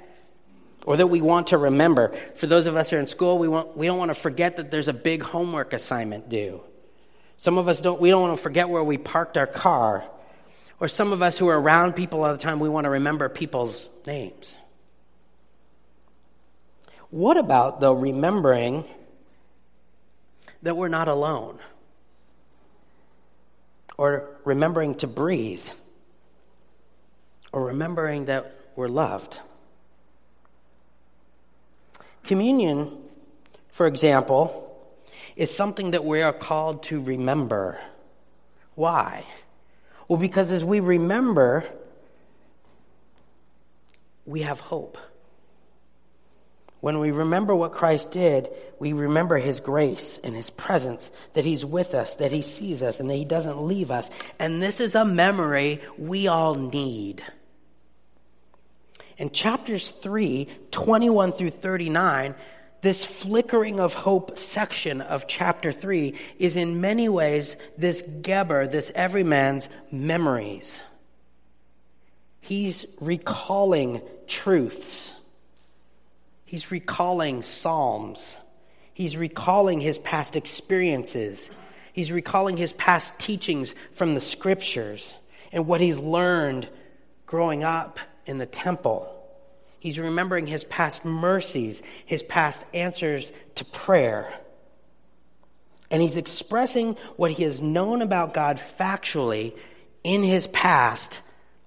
or 0.87 0.97
that 0.97 1.09
we 1.09 1.21
want 1.21 1.49
to 1.49 1.59
remember. 1.59 2.15
For 2.37 2.47
those 2.47 2.67
of 2.67 2.77
us 2.77 2.91
who 2.91 2.97
are 2.97 3.00
in 3.00 3.07
school, 3.07 3.39
we, 3.39 3.49
want, 3.49 3.77
we 3.77 3.87
don't 3.87 3.99
want 3.99 4.11
to 4.11 4.15
forget 4.15 4.57
that 4.57 4.71
there's 4.71 4.89
a 4.89 4.93
big 4.93 5.23
homework 5.23 5.73
assignment 5.73 6.29
due. 6.29 6.62
Some 7.37 7.59
of 7.59 7.69
us 7.69 7.81
don't, 7.81 8.00
we 8.00 8.11
don't 8.11 8.23
want 8.23 8.37
to 8.37 8.43
forget 8.43 8.69
where 8.69 8.85
we 8.85 8.99
parked 8.99 9.37
our 9.37 9.47
car. 9.47 10.05
Or 10.79 10.89
some 10.89 11.12
of 11.12 11.23
us 11.23 11.37
who 11.37 11.49
are 11.49 11.61
around 11.61 11.95
people 11.95 12.25
all 12.25 12.33
the 12.33 12.39
time, 12.39 12.61
we 12.61 12.69
want 12.69 12.85
to 12.85 12.91
remember 12.91 13.29
people's 13.29 13.89
names. 14.07 14.57
What 17.11 17.37
about, 17.37 17.81
though, 17.81 17.93
remembering 17.93 18.85
that 20.62 20.76
we're 20.76 20.88
not 20.88 21.09
alone? 21.09 21.59
Or 23.99 24.38
remembering 24.45 24.95
to 24.97 25.07
breathe? 25.07 25.67
or 27.52 27.67
remembering 27.67 28.26
that 28.26 28.55
we're 28.76 28.88
loved. 28.88 29.40
Communion, 32.25 32.97
for 33.71 33.87
example, 33.87 34.67
is 35.37 35.55
something 35.55 35.93
that 35.93 36.05
we 36.05 36.23
are 36.23 36.33
called 36.33 36.83
to 36.85 37.00
remember. 37.00 37.79
Why? 38.75 39.25
Well, 40.07 40.19
because 40.19 40.52
as 40.52 40.64
we 40.64 40.81
remember, 40.81 41.64
we 44.26 44.43
have 44.43 44.61
hope. 44.61 44.99
When 46.81 46.99
we 46.99 47.11
remember 47.11 47.55
what 47.55 47.73
Christ 47.73 48.11
did, 48.11 48.49
we 48.79 48.95
remember 48.95 49.37
his 49.37 49.61
grace 49.61 50.19
and 50.25 50.35
his 50.35 50.49
presence, 50.49 51.11
that 51.35 51.45
he's 51.45 51.65
with 51.65 51.95
us, 51.95 52.15
that 52.15 52.33
he 52.33 52.41
sees 52.41 52.83
us, 52.83 53.01
and 53.01 53.11
that 53.11 53.17
he 53.17 53.27
doesn't 53.27 53.61
leave 53.61 53.91
us. 53.91 54.11
And 54.39 54.63
this 54.63 54.81
is 54.81 54.95
a 54.95 55.05
memory 55.05 55.81
we 55.99 56.27
all 56.27 56.55
need. 56.55 57.23
In 59.19 59.31
chapters 59.31 59.91
3, 59.91 60.49
21 60.71 61.33
through 61.33 61.51
39, 61.51 62.35
this 62.81 63.05
flickering 63.05 63.79
of 63.79 63.93
hope 63.93 64.39
section 64.39 65.03
of 65.03 65.27
chapter 65.27 65.73
3 65.73 66.15
is 66.39 66.57
in 66.57 66.81
many 66.81 67.11
ways 67.11 67.57
this 67.77 68.01
Geber, 68.01 68.67
this 68.67 68.91
everyman's 68.95 69.69
memories. 69.93 70.81
He's 72.41 72.87
recalling 73.01 74.01
truths. 74.27 75.10
He's 76.50 76.73
recalling 76.73 77.42
Psalms. 77.42 78.37
He's 78.92 79.16
recalling 79.16 79.78
his 79.78 79.99
past 79.99 80.35
experiences. 80.35 81.49
He's 81.92 82.11
recalling 82.11 82.57
his 82.57 82.73
past 82.73 83.21
teachings 83.21 83.73
from 83.92 84.16
the 84.16 84.21
scriptures 84.21 85.14
and 85.52 85.69
what 85.69 85.80
he's 85.80 86.00
learned 86.00 86.69
growing 87.25 87.62
up 87.62 88.00
in 88.26 88.38
the 88.38 88.47
temple. 88.47 89.16
He's 89.78 90.00
remembering 90.00 90.49
his 90.49 90.64
past 90.64 91.04
mercies, 91.04 91.85
his 92.04 92.25
past 92.25 92.64
answers 92.75 93.30
to 93.54 93.64
prayer. 93.64 94.35
And 95.88 96.02
he's 96.02 96.16
expressing 96.16 96.95
what 97.14 97.30
he 97.30 97.45
has 97.45 97.61
known 97.61 98.02
about 98.02 98.35
God 98.35 98.57
factually 98.57 99.57
in 100.02 100.25
his 100.25 100.49
past 100.49 101.21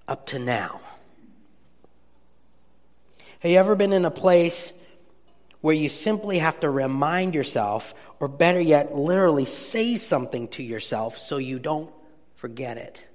up 0.06 0.26
to 0.26 0.38
now. 0.38 0.82
Have 3.44 3.50
you 3.50 3.58
ever 3.58 3.76
been 3.76 3.92
in 3.92 4.06
a 4.06 4.10
place 4.10 4.72
where 5.60 5.74
you 5.74 5.90
simply 5.90 6.38
have 6.38 6.58
to 6.60 6.70
remind 6.70 7.34
yourself, 7.34 7.92
or 8.18 8.26
better 8.26 8.58
yet, 8.58 8.96
literally 8.96 9.44
say 9.44 9.96
something 9.96 10.48
to 10.48 10.62
yourself 10.62 11.18
so 11.18 11.36
you 11.36 11.58
don't 11.58 11.90
forget 12.36 12.78
it? 12.78 13.06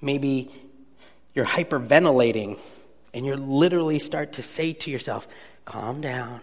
Maybe 0.00 0.48
you're 1.32 1.44
hyperventilating 1.44 2.60
and 3.12 3.26
you 3.26 3.34
literally 3.34 3.98
start 3.98 4.34
to 4.34 4.42
say 4.44 4.74
to 4.74 4.92
yourself, 4.92 5.26
calm 5.64 6.02
down, 6.02 6.40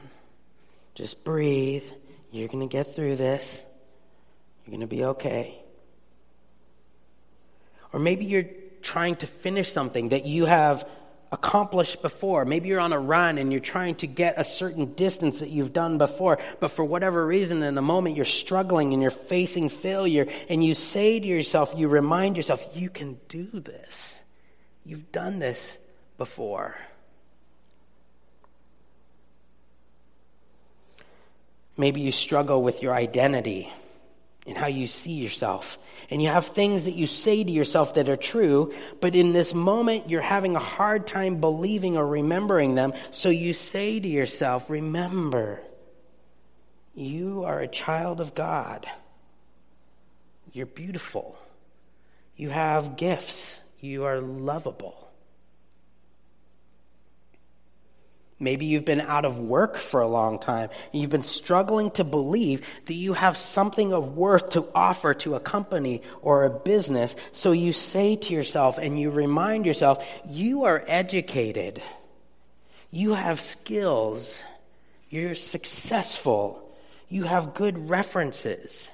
just 0.94 1.24
breathe, 1.24 1.90
you're 2.34 2.50
going 2.50 2.68
to 2.68 2.70
get 2.70 2.96
through 2.96 3.16
this, 3.16 3.64
you're 4.66 4.72
going 4.72 4.82
to 4.82 4.94
be 4.94 5.06
okay. 5.06 5.58
Or 7.94 8.00
maybe 8.02 8.26
you're 8.26 8.44
trying 8.82 9.16
to 9.18 9.28
finish 9.28 9.72
something 9.72 10.10
that 10.10 10.26
you 10.26 10.46
have 10.46 10.88
accomplished 11.32 12.02
before. 12.02 12.44
Maybe 12.44 12.68
you're 12.68 12.80
on 12.80 12.92
a 12.92 13.00
run 13.00 13.38
and 13.38 13.52
you're 13.52 13.62
trying 13.62 13.96
to 13.96 14.08
get 14.08 14.34
a 14.38 14.44
certain 14.44 14.94
distance 14.94 15.40
that 15.40 15.50
you've 15.50 15.72
done 15.72 15.98
before, 15.98 16.40
but 16.60 16.72
for 16.72 16.84
whatever 16.84 17.26
reason, 17.26 17.64
in 17.64 17.76
the 17.76 17.82
moment 17.82 18.18
you're 18.18 18.26
struggling 18.26 18.94
and 18.94 19.02
you're 19.02 19.12
facing 19.12 19.70
failure, 19.70 20.28
and 20.50 20.64
you 20.64 20.76
say 20.76 21.20
to 21.20 21.26
yourself, 21.26 21.74
you 21.78 21.88
remind 21.88 22.36
yourself, 22.36 22.66
you 22.76 22.90
can 22.90 23.18
do 23.30 23.46
this. 23.46 24.20
You've 24.86 25.12
done 25.12 25.40
this 25.40 25.78
before. 26.18 26.76
Maybe 31.78 32.02
you 32.02 32.12
struggle 32.12 32.62
with 32.62 32.84
your 32.84 32.94
identity 32.94 33.72
and 34.46 34.58
how 34.58 34.68
you 34.68 34.88
see 34.88 35.14
yourself. 35.14 35.78
And 36.10 36.22
you 36.22 36.30
have 36.30 36.48
things 36.48 36.86
that 36.86 36.96
you 36.96 37.08
say 37.08 37.44
to 37.44 37.52
yourself 37.52 37.94
that 37.96 38.10
are 38.10 38.18
true, 38.18 38.74
but 39.00 39.16
in 39.16 39.34
this 39.34 39.54
moment 39.54 40.10
you're 40.10 40.22
having 40.22 40.56
a 40.56 40.60
hard 40.60 41.08
time 41.08 41.40
believing 41.40 41.98
or 41.98 42.08
remembering 42.08 42.76
them. 42.76 42.94
So 43.12 43.30
you 43.30 43.54
say 43.54 44.00
to 44.00 44.08
yourself, 44.08 44.70
Remember, 44.70 45.62
you 46.96 47.44
are 47.46 47.60
a 47.60 47.68
child 47.68 48.20
of 48.22 48.36
God. 48.36 48.88
You're 50.54 50.66
beautiful. 50.66 51.38
You 52.36 52.50
have 52.50 52.98
gifts. 52.98 53.60
You 53.80 54.06
are 54.06 54.20
lovable. 54.20 55.11
Maybe 58.42 58.66
you've 58.66 58.86
been 58.86 59.02
out 59.02 59.24
of 59.24 59.40
work 59.40 59.78
for 59.78 60.02
a 60.02 60.08
long 60.08 60.40
time. 60.40 60.72
You've 60.92 61.12
been 61.12 61.22
struggling 61.22 61.92
to 61.92 62.04
believe 62.04 62.68
that 62.88 62.96
you 62.96 63.14
have 63.14 63.38
something 63.38 63.94
of 63.94 64.18
worth 64.18 64.50
to 64.52 64.68
offer 64.74 65.14
to 65.14 65.36
a 65.36 65.40
company 65.40 66.02
or 66.24 66.44
a 66.44 66.50
business. 66.50 67.16
So 67.34 67.52
you 67.52 67.72
say 67.72 68.16
to 68.16 68.34
yourself 68.34 68.80
and 68.80 69.00
you 69.00 69.12
remind 69.12 69.68
yourself, 69.68 70.04
you 70.28 70.64
are 70.64 70.84
educated. 70.88 71.84
You 72.90 73.14
have 73.14 73.40
skills. 73.40 74.42
You're 75.12 75.36
successful. 75.36 76.68
You 77.10 77.26
have 77.26 77.54
good 77.54 77.90
references. 77.90 78.90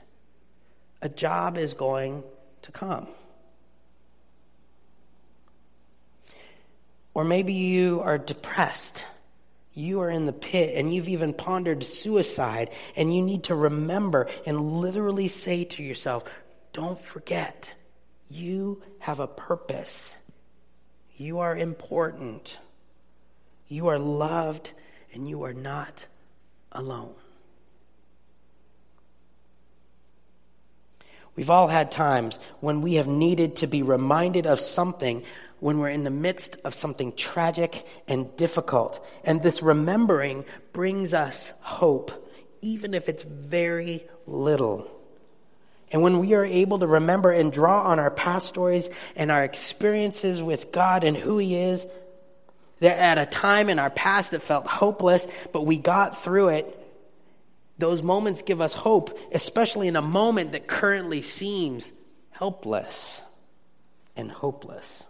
A 1.01 1.07
job 1.07 1.57
is 1.57 1.73
going 1.73 2.21
to 2.63 2.71
come. 2.73 3.07
Or 7.13 7.23
maybe 7.23 7.53
you 7.53 8.01
are 8.01 8.17
depressed 8.17 9.05
you 9.77 10.01
are 10.01 10.09
in 10.09 10.25
the 10.25 10.33
pit 10.33 10.73
and 10.75 10.93
you've 10.93 11.07
even 11.07 11.33
pondered 11.33 11.83
suicide, 11.83 12.71
and 12.95 13.15
you 13.15 13.21
need 13.21 13.43
to 13.45 13.55
remember 13.55 14.27
and 14.45 14.59
literally 14.81 15.27
say 15.27 15.63
to 15.65 15.83
yourself, 15.83 16.23
don't 16.73 16.99
forget, 16.99 17.73
you 18.29 18.81
have 18.99 19.19
a 19.19 19.27
purpose. 19.27 20.15
You 21.15 21.39
are 21.39 21.55
important. 21.55 22.57
You 23.67 23.87
are 23.87 23.99
loved, 23.99 24.71
and 25.13 25.27
you 25.27 25.43
are 25.43 25.53
not 25.53 26.05
alone. 26.71 27.13
We've 31.35 31.51
all 31.51 31.67
had 31.67 31.91
times 31.91 32.39
when 32.61 32.81
we 32.81 32.95
have 32.95 33.07
needed 33.07 33.57
to 33.57 33.67
be 33.67 33.83
reminded 33.83 34.47
of 34.47 34.59
something 34.59 35.23
when 35.59 35.79
we're 35.79 35.89
in 35.89 36.03
the 36.03 36.11
midst 36.11 36.57
of 36.63 36.73
something 36.73 37.13
tragic 37.13 37.85
and 38.07 38.35
difficult. 38.37 39.05
And 39.23 39.41
this 39.41 39.61
remembering 39.61 40.45
brings 40.73 41.13
us 41.13 41.51
hope, 41.61 42.31
even 42.61 42.93
if 42.93 43.09
it's 43.09 43.23
very 43.23 44.05
little. 44.25 44.89
And 45.91 46.01
when 46.01 46.19
we 46.19 46.33
are 46.33 46.45
able 46.45 46.79
to 46.79 46.87
remember 46.87 47.31
and 47.31 47.51
draw 47.51 47.83
on 47.83 47.99
our 47.99 48.11
past 48.11 48.47
stories 48.47 48.89
and 49.15 49.31
our 49.31 49.43
experiences 49.43 50.43
with 50.43 50.71
God 50.71 51.03
and 51.03 51.15
who 51.15 51.37
He 51.37 51.55
is, 51.55 51.87
that 52.79 52.99
at 52.99 53.17
a 53.17 53.25
time 53.25 53.69
in 53.69 53.79
our 53.79 53.89
past 53.89 54.31
that 54.31 54.41
felt 54.41 54.67
hopeless, 54.67 55.27
but 55.51 55.65
we 55.65 55.77
got 55.79 56.21
through 56.21 56.49
it, 56.49 56.73
those 57.77 58.03
moments 58.03 58.41
give 58.41 58.59
us 58.59 58.73
hope, 58.73 59.17
especially 59.31 59.87
in 59.87 59.95
a 59.95 60.01
moment 60.01 60.51
that 60.51 60.67
currently 60.67 61.21
seems 61.21 61.91
helpless 62.31 63.21
and 64.15 64.31
hopeless. 64.31 65.05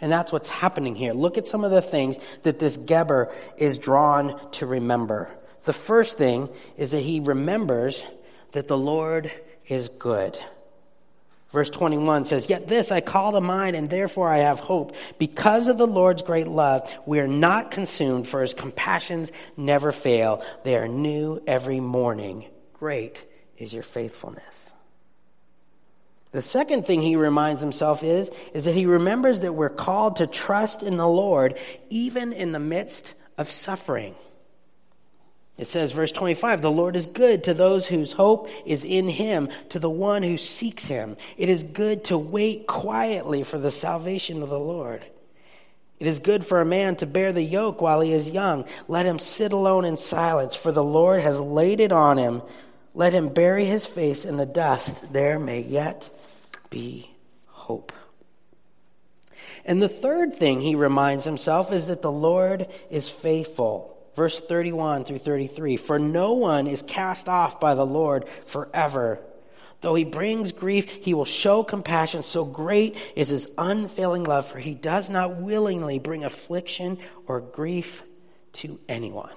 And 0.00 0.10
that's 0.10 0.32
what's 0.32 0.48
happening 0.48 0.94
here. 0.94 1.12
Look 1.12 1.38
at 1.38 1.48
some 1.48 1.64
of 1.64 1.70
the 1.70 1.82
things 1.82 2.18
that 2.42 2.58
this 2.58 2.76
Geber 2.76 3.32
is 3.56 3.78
drawn 3.78 4.38
to 4.52 4.66
remember. 4.66 5.30
The 5.64 5.72
first 5.72 6.18
thing 6.18 6.48
is 6.76 6.90
that 6.90 7.00
he 7.00 7.20
remembers 7.20 8.04
that 8.52 8.68
the 8.68 8.78
Lord 8.78 9.30
is 9.66 9.88
good. 9.88 10.38
Verse 11.50 11.68
21 11.68 12.24
says, 12.24 12.48
Yet 12.48 12.66
this 12.66 12.90
I 12.90 13.02
call 13.02 13.32
to 13.32 13.40
mind, 13.40 13.76
and 13.76 13.90
therefore 13.90 14.28
I 14.28 14.38
have 14.38 14.58
hope. 14.58 14.96
Because 15.18 15.68
of 15.68 15.76
the 15.76 15.86
Lord's 15.86 16.22
great 16.22 16.48
love, 16.48 16.90
we 17.04 17.20
are 17.20 17.28
not 17.28 17.70
consumed, 17.70 18.26
for 18.26 18.40
his 18.40 18.54
compassions 18.54 19.30
never 19.56 19.92
fail. 19.92 20.42
They 20.64 20.76
are 20.76 20.88
new 20.88 21.42
every 21.46 21.78
morning. 21.78 22.46
Great 22.72 23.24
is 23.58 23.72
your 23.72 23.82
faithfulness. 23.82 24.72
The 26.32 26.42
second 26.42 26.86
thing 26.86 27.02
he 27.02 27.16
reminds 27.16 27.60
himself 27.60 28.02
is, 28.02 28.30
is 28.54 28.64
that 28.64 28.74
he 28.74 28.86
remembers 28.86 29.40
that 29.40 29.54
we're 29.54 29.68
called 29.68 30.16
to 30.16 30.26
trust 30.26 30.82
in 30.82 30.96
the 30.96 31.08
Lord 31.08 31.58
even 31.90 32.32
in 32.32 32.52
the 32.52 32.58
midst 32.58 33.14
of 33.36 33.50
suffering. 33.50 34.14
It 35.58 35.66
says, 35.66 35.92
verse 35.92 36.10
25, 36.10 36.62
the 36.62 36.70
Lord 36.70 36.96
is 36.96 37.06
good 37.06 37.44
to 37.44 37.54
those 37.54 37.86
whose 37.86 38.12
hope 38.12 38.48
is 38.64 38.84
in 38.84 39.08
him, 39.08 39.50
to 39.68 39.78
the 39.78 39.90
one 39.90 40.22
who 40.22 40.38
seeks 40.38 40.86
him. 40.86 41.18
It 41.36 41.50
is 41.50 41.62
good 41.62 42.04
to 42.04 42.16
wait 42.16 42.66
quietly 42.66 43.42
for 43.42 43.58
the 43.58 43.70
salvation 43.70 44.42
of 44.42 44.48
the 44.48 44.58
Lord. 44.58 45.04
It 46.00 46.06
is 46.06 46.18
good 46.18 46.44
for 46.46 46.62
a 46.62 46.66
man 46.66 46.96
to 46.96 47.06
bear 47.06 47.32
the 47.32 47.42
yoke 47.42 47.82
while 47.82 48.00
he 48.00 48.12
is 48.12 48.30
young. 48.30 48.64
Let 48.88 49.04
him 49.04 49.18
sit 49.18 49.52
alone 49.52 49.84
in 49.84 49.98
silence, 49.98 50.54
for 50.54 50.72
the 50.72 50.82
Lord 50.82 51.20
has 51.20 51.38
laid 51.38 51.78
it 51.78 51.92
on 51.92 52.16
him. 52.16 52.40
Let 52.94 53.12
him 53.12 53.28
bury 53.28 53.66
his 53.66 53.86
face 53.86 54.24
in 54.24 54.38
the 54.38 54.46
dust. 54.46 55.12
There 55.12 55.38
may 55.38 55.60
yet 55.60 56.10
be 56.72 57.14
hope. 57.46 57.92
And 59.64 59.80
the 59.80 59.88
third 59.88 60.34
thing 60.34 60.60
he 60.60 60.74
reminds 60.74 61.24
himself 61.24 61.70
is 61.70 61.86
that 61.86 62.02
the 62.02 62.10
Lord 62.10 62.66
is 62.90 63.08
faithful. 63.08 63.96
Verse 64.16 64.40
31 64.40 65.04
through 65.04 65.18
33 65.18 65.76
For 65.76 65.98
no 65.98 66.32
one 66.32 66.66
is 66.66 66.82
cast 66.82 67.28
off 67.28 67.60
by 67.60 67.74
the 67.74 67.86
Lord 67.86 68.26
forever. 68.46 69.20
Though 69.82 69.94
he 69.94 70.04
brings 70.04 70.52
grief, 70.52 70.88
he 70.88 71.12
will 71.12 71.24
show 71.24 71.62
compassion. 71.62 72.22
So 72.22 72.44
great 72.44 72.96
is 73.16 73.28
his 73.28 73.48
unfailing 73.58 74.24
love, 74.24 74.46
for 74.46 74.58
he 74.58 74.74
does 74.74 75.10
not 75.10 75.36
willingly 75.36 75.98
bring 75.98 76.24
affliction 76.24 76.98
or 77.26 77.40
grief 77.40 78.04
to 78.54 78.78
anyone. 78.88 79.32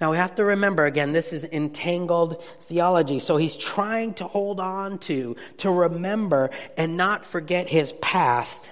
Now 0.00 0.10
we 0.10 0.18
have 0.18 0.34
to 0.34 0.44
remember 0.44 0.84
again, 0.84 1.12
this 1.12 1.32
is 1.32 1.44
entangled 1.44 2.42
theology. 2.62 3.18
So 3.18 3.36
he's 3.36 3.56
trying 3.56 4.14
to 4.14 4.24
hold 4.24 4.60
on 4.60 4.98
to, 5.00 5.36
to 5.58 5.70
remember 5.70 6.50
and 6.76 6.96
not 6.96 7.24
forget 7.24 7.68
his 7.68 7.92
past. 8.02 8.68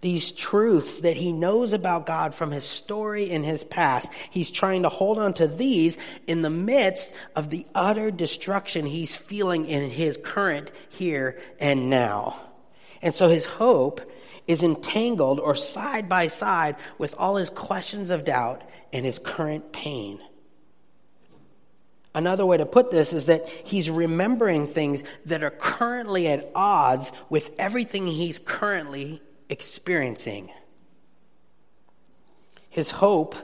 These 0.00 0.30
truths 0.30 0.98
that 0.98 1.16
he 1.16 1.32
knows 1.32 1.72
about 1.72 2.06
God 2.06 2.32
from 2.34 2.52
his 2.52 2.64
story 2.64 3.28
in 3.30 3.42
his 3.42 3.64
past. 3.64 4.12
He's 4.30 4.50
trying 4.50 4.82
to 4.82 4.88
hold 4.88 5.18
on 5.18 5.32
to 5.34 5.48
these 5.48 5.96
in 6.26 6.42
the 6.42 6.50
midst 6.50 7.12
of 7.34 7.50
the 7.50 7.66
utter 7.74 8.10
destruction 8.12 8.86
he's 8.86 9.16
feeling 9.16 9.64
in 9.64 9.90
his 9.90 10.18
current 10.22 10.70
here 10.90 11.40
and 11.58 11.90
now. 11.90 12.36
And 13.02 13.14
so 13.14 13.28
his 13.28 13.44
hope 13.44 14.00
is 14.46 14.62
entangled 14.62 15.40
or 15.40 15.54
side 15.54 16.08
by 16.08 16.28
side 16.28 16.76
with 16.98 17.14
all 17.18 17.36
his 17.36 17.50
questions 17.50 18.10
of 18.10 18.24
doubt 18.24 18.62
and 18.92 19.04
his 19.04 19.18
current 19.18 19.72
pain. 19.72 20.20
Another 22.14 22.46
way 22.46 22.56
to 22.56 22.66
put 22.66 22.90
this 22.90 23.12
is 23.12 23.26
that 23.26 23.48
he's 23.48 23.90
remembering 23.90 24.66
things 24.66 25.02
that 25.26 25.42
are 25.42 25.50
currently 25.50 26.26
at 26.28 26.50
odds 26.54 27.12
with 27.28 27.54
everything 27.58 28.06
he's 28.06 28.38
currently 28.38 29.22
experiencing. 29.48 30.50
His 32.70 32.90
hope, 32.90 33.36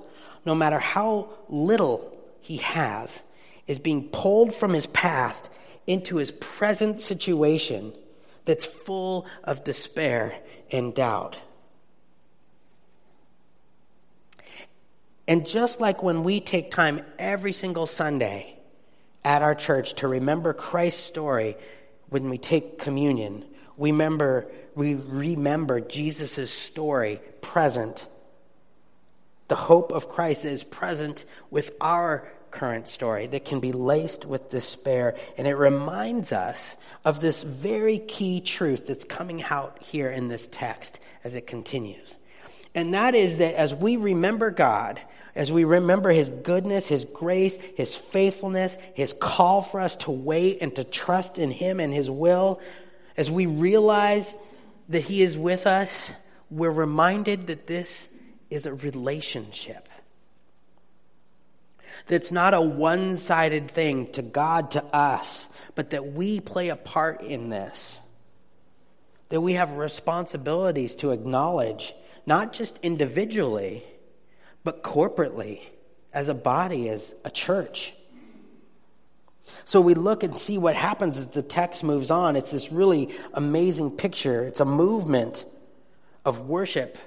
no 0.44 0.54
matter 0.54 0.78
how 0.78 1.28
little 1.48 2.16
he 2.40 2.58
has, 2.58 3.22
is 3.66 3.78
being 3.78 4.08
pulled 4.08 4.54
from 4.54 4.72
his 4.72 4.86
past 4.86 5.50
into 5.86 6.16
his 6.16 6.32
present 6.32 7.00
situation 7.00 7.92
that's 8.44 8.64
full 8.64 9.26
of 9.44 9.64
despair 9.64 10.34
and 10.70 10.94
doubt. 10.94 11.38
And 15.26 15.46
just 15.46 15.80
like 15.80 16.02
when 16.02 16.22
we 16.22 16.40
take 16.40 16.70
time 16.70 17.02
every 17.18 17.52
single 17.52 17.86
Sunday 17.86 18.53
at 19.24 19.42
our 19.42 19.54
church 19.54 19.94
to 19.94 20.08
remember 20.08 20.52
Christ's 20.52 21.02
story 21.02 21.56
when 22.08 22.28
we 22.30 22.38
take 22.38 22.78
communion, 22.78 23.44
we 23.76 23.90
remember, 23.90 24.46
we 24.74 24.94
remember 24.94 25.80
Jesus' 25.80 26.50
story 26.50 27.20
present. 27.40 28.06
The 29.48 29.56
hope 29.56 29.92
of 29.92 30.08
Christ 30.08 30.44
is 30.44 30.62
present 30.62 31.24
with 31.50 31.72
our 31.80 32.28
current 32.50 32.86
story 32.86 33.26
that 33.26 33.44
can 33.44 33.60
be 33.60 33.72
laced 33.72 34.24
with 34.24 34.48
despair. 34.48 35.16
And 35.36 35.46
it 35.46 35.56
reminds 35.56 36.32
us 36.32 36.76
of 37.04 37.20
this 37.20 37.42
very 37.42 37.98
key 37.98 38.40
truth 38.40 38.86
that's 38.86 39.04
coming 39.04 39.42
out 39.42 39.82
here 39.82 40.10
in 40.10 40.28
this 40.28 40.46
text 40.46 41.00
as 41.24 41.34
it 41.34 41.46
continues. 41.46 42.16
And 42.74 42.94
that 42.94 43.14
is 43.14 43.38
that 43.38 43.54
as 43.54 43.74
we 43.74 43.96
remember 43.96 44.50
God, 44.50 45.00
as 45.34 45.50
we 45.50 45.64
remember 45.64 46.10
His 46.10 46.28
goodness, 46.28 46.86
His 46.86 47.04
grace, 47.04 47.56
His 47.76 47.94
faithfulness, 47.96 48.76
His 48.94 49.12
call 49.12 49.62
for 49.62 49.80
us 49.80 49.96
to 49.96 50.10
wait 50.10 50.58
and 50.60 50.74
to 50.76 50.84
trust 50.84 51.38
in 51.38 51.50
Him 51.50 51.80
and 51.80 51.92
His 51.92 52.10
will, 52.10 52.60
as 53.16 53.30
we 53.30 53.46
realize 53.46 54.34
that 54.88 55.00
He 55.00 55.22
is 55.22 55.36
with 55.36 55.66
us, 55.66 56.12
we're 56.50 56.70
reminded 56.70 57.48
that 57.48 57.66
this 57.66 58.08
is 58.50 58.66
a 58.66 58.74
relationship. 58.74 59.88
That's 62.06 62.30
not 62.30 62.54
a 62.54 62.60
one 62.60 63.16
sided 63.16 63.70
thing 63.70 64.12
to 64.12 64.22
God, 64.22 64.72
to 64.72 64.84
us, 64.84 65.48
but 65.74 65.90
that 65.90 66.12
we 66.12 66.40
play 66.40 66.68
a 66.68 66.76
part 66.76 67.22
in 67.22 67.48
this. 67.48 68.00
That 69.30 69.40
we 69.40 69.54
have 69.54 69.72
responsibilities 69.72 70.96
to 70.96 71.10
acknowledge, 71.10 71.94
not 72.26 72.52
just 72.52 72.78
individually, 72.82 73.82
but 74.64 74.82
corporately, 74.82 75.60
as 76.12 76.28
a 76.28 76.34
body, 76.34 76.88
as 76.88 77.14
a 77.24 77.30
church. 77.30 77.92
So 79.64 79.80
we 79.80 79.94
look 79.94 80.22
and 80.22 80.38
see 80.38 80.58
what 80.58 80.74
happens 80.74 81.18
as 81.18 81.28
the 81.28 81.42
text 81.42 81.84
moves 81.84 82.10
on. 82.10 82.36
It's 82.36 82.50
this 82.50 82.72
really 82.72 83.14
amazing 83.32 83.92
picture. 83.92 84.44
It's 84.44 84.60
a 84.60 84.64
movement 84.64 85.44
of 86.24 86.48
worship, 86.48 86.98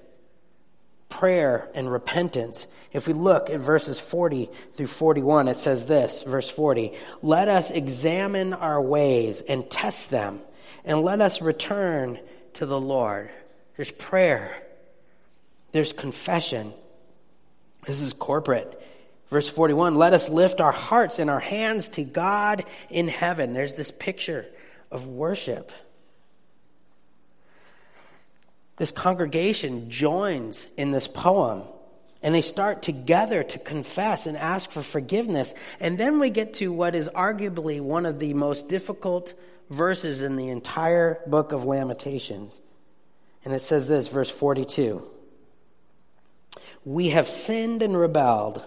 prayer, 1.10 1.70
and 1.74 1.92
repentance. 1.92 2.68
If 2.94 3.08
we 3.08 3.14
look 3.14 3.50
at 3.50 3.60
verses 3.60 4.00
40 4.00 4.50
through 4.74 4.88
41, 4.88 5.48
it 5.48 5.58
says 5.58 5.86
this, 5.86 6.24
verse 6.24 6.50
40 6.50 6.94
Let 7.22 7.48
us 7.48 7.72
examine 7.72 8.54
our 8.54 8.82
ways 8.82 9.42
and 9.42 9.70
test 9.70 10.10
them, 10.10 10.42
and 10.86 11.02
let 11.02 11.22
us 11.22 11.42
return 11.42 12.20
to 12.56 12.66
the 12.66 12.80
Lord. 12.80 13.30
There's 13.76 13.92
prayer, 13.92 14.56
there's 15.72 15.94
confession. 15.94 16.74
This 17.88 18.02
is 18.02 18.14
corporate. 18.14 18.80
Verse 19.30 19.50
41 19.50 19.96
Let 19.96 20.14
us 20.14 20.30
lift 20.30 20.62
our 20.62 20.72
hearts 20.72 21.20
and 21.20 21.30
our 21.30 21.40
hands 21.40 21.88
to 21.90 22.04
God 22.04 22.66
in 22.90 23.08
heaven. 23.08 23.54
There's 23.54 23.74
this 23.74 23.92
picture 23.92 24.46
of 24.92 25.08
worship. 25.08 25.72
This 28.76 28.92
congregation 28.92 29.90
joins 29.90 30.68
in 30.78 30.92
this 30.92 31.08
poem 31.08 31.64
and 32.22 32.36
they 32.36 32.42
start 32.42 32.84
together 32.84 33.44
to 33.44 33.58
confess 33.60 34.28
and 34.28 34.38
ask 34.38 34.70
for 34.70 34.84
forgiveness. 34.84 35.54
And 35.80 35.98
then 35.98 36.20
we 36.20 36.30
get 36.30 36.56
to 36.56 36.72
what 36.72 36.94
is 36.94 37.10
arguably 37.10 37.80
one 37.80 38.06
of 38.06 38.20
the 38.20 38.34
most 38.34 38.68
difficult 38.68 39.34
verses 39.70 40.22
in 40.22 40.36
the 40.36 40.50
entire 40.50 41.20
book 41.26 41.54
of 41.54 41.66
Lamentations. 41.66 42.60
And 43.46 43.54
it 43.54 43.62
says 43.62 43.88
this, 43.88 44.10
verse 44.10 44.30
42 44.30 45.10
We 46.88 47.10
have 47.10 47.28
sinned 47.28 47.84
and 47.84 47.98
rebelled, 47.98 48.64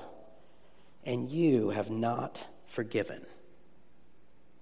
and 1.06 1.26
you 1.26 1.70
have 1.70 1.88
not 1.88 2.44
forgiven. 2.66 3.24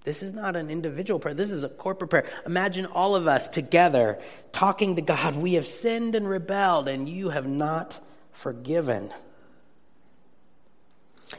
This 0.05 0.23
is 0.23 0.33
not 0.33 0.55
an 0.55 0.71
individual 0.71 1.19
prayer. 1.19 1.35
This 1.35 1.51
is 1.51 1.65
a 1.65 1.69
corporate 1.69 2.09
prayer. 2.09 2.27
Imagine 2.47 2.87
all 2.87 3.17
of 3.17 3.27
us 3.27 3.49
together 3.49 4.21
talking 4.53 4.95
to 4.95 5.03
God. 5.03 5.35
We 5.35 5.55
have 5.55 5.67
sinned 5.67 6.15
and 6.15 6.29
rebelled, 6.29 6.89
and 6.89 7.09
you 7.09 7.31
have 7.31 7.49
not 7.49 7.99
forgiven. 8.31 9.13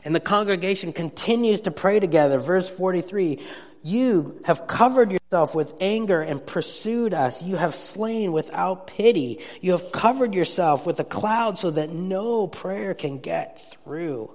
And 0.04 0.14
the 0.14 0.20
congregation 0.20 0.92
continues 0.92 1.62
to 1.62 1.72
pray 1.72 2.02
together. 2.02 2.38
Verse 2.38 2.70
43 2.70 3.40
You 3.82 4.42
have 4.44 4.68
covered 4.68 5.12
yourself 5.12 5.56
with 5.56 5.74
anger 5.80 6.22
and 6.22 6.46
pursued 6.46 7.14
us. 7.14 7.42
You 7.42 7.56
have 7.56 7.74
slain 7.74 8.34
without 8.34 8.88
pity. 8.88 9.40
You 9.62 9.72
have 9.72 9.92
covered 9.92 10.34
yourself 10.34 10.86
with 10.86 11.00
a 11.00 11.06
cloud 11.06 11.58
so 11.58 11.72
that 11.72 11.90
no 11.90 12.48
prayer 12.48 12.94
can 12.94 13.20
get 13.20 13.78
through. 13.84 14.32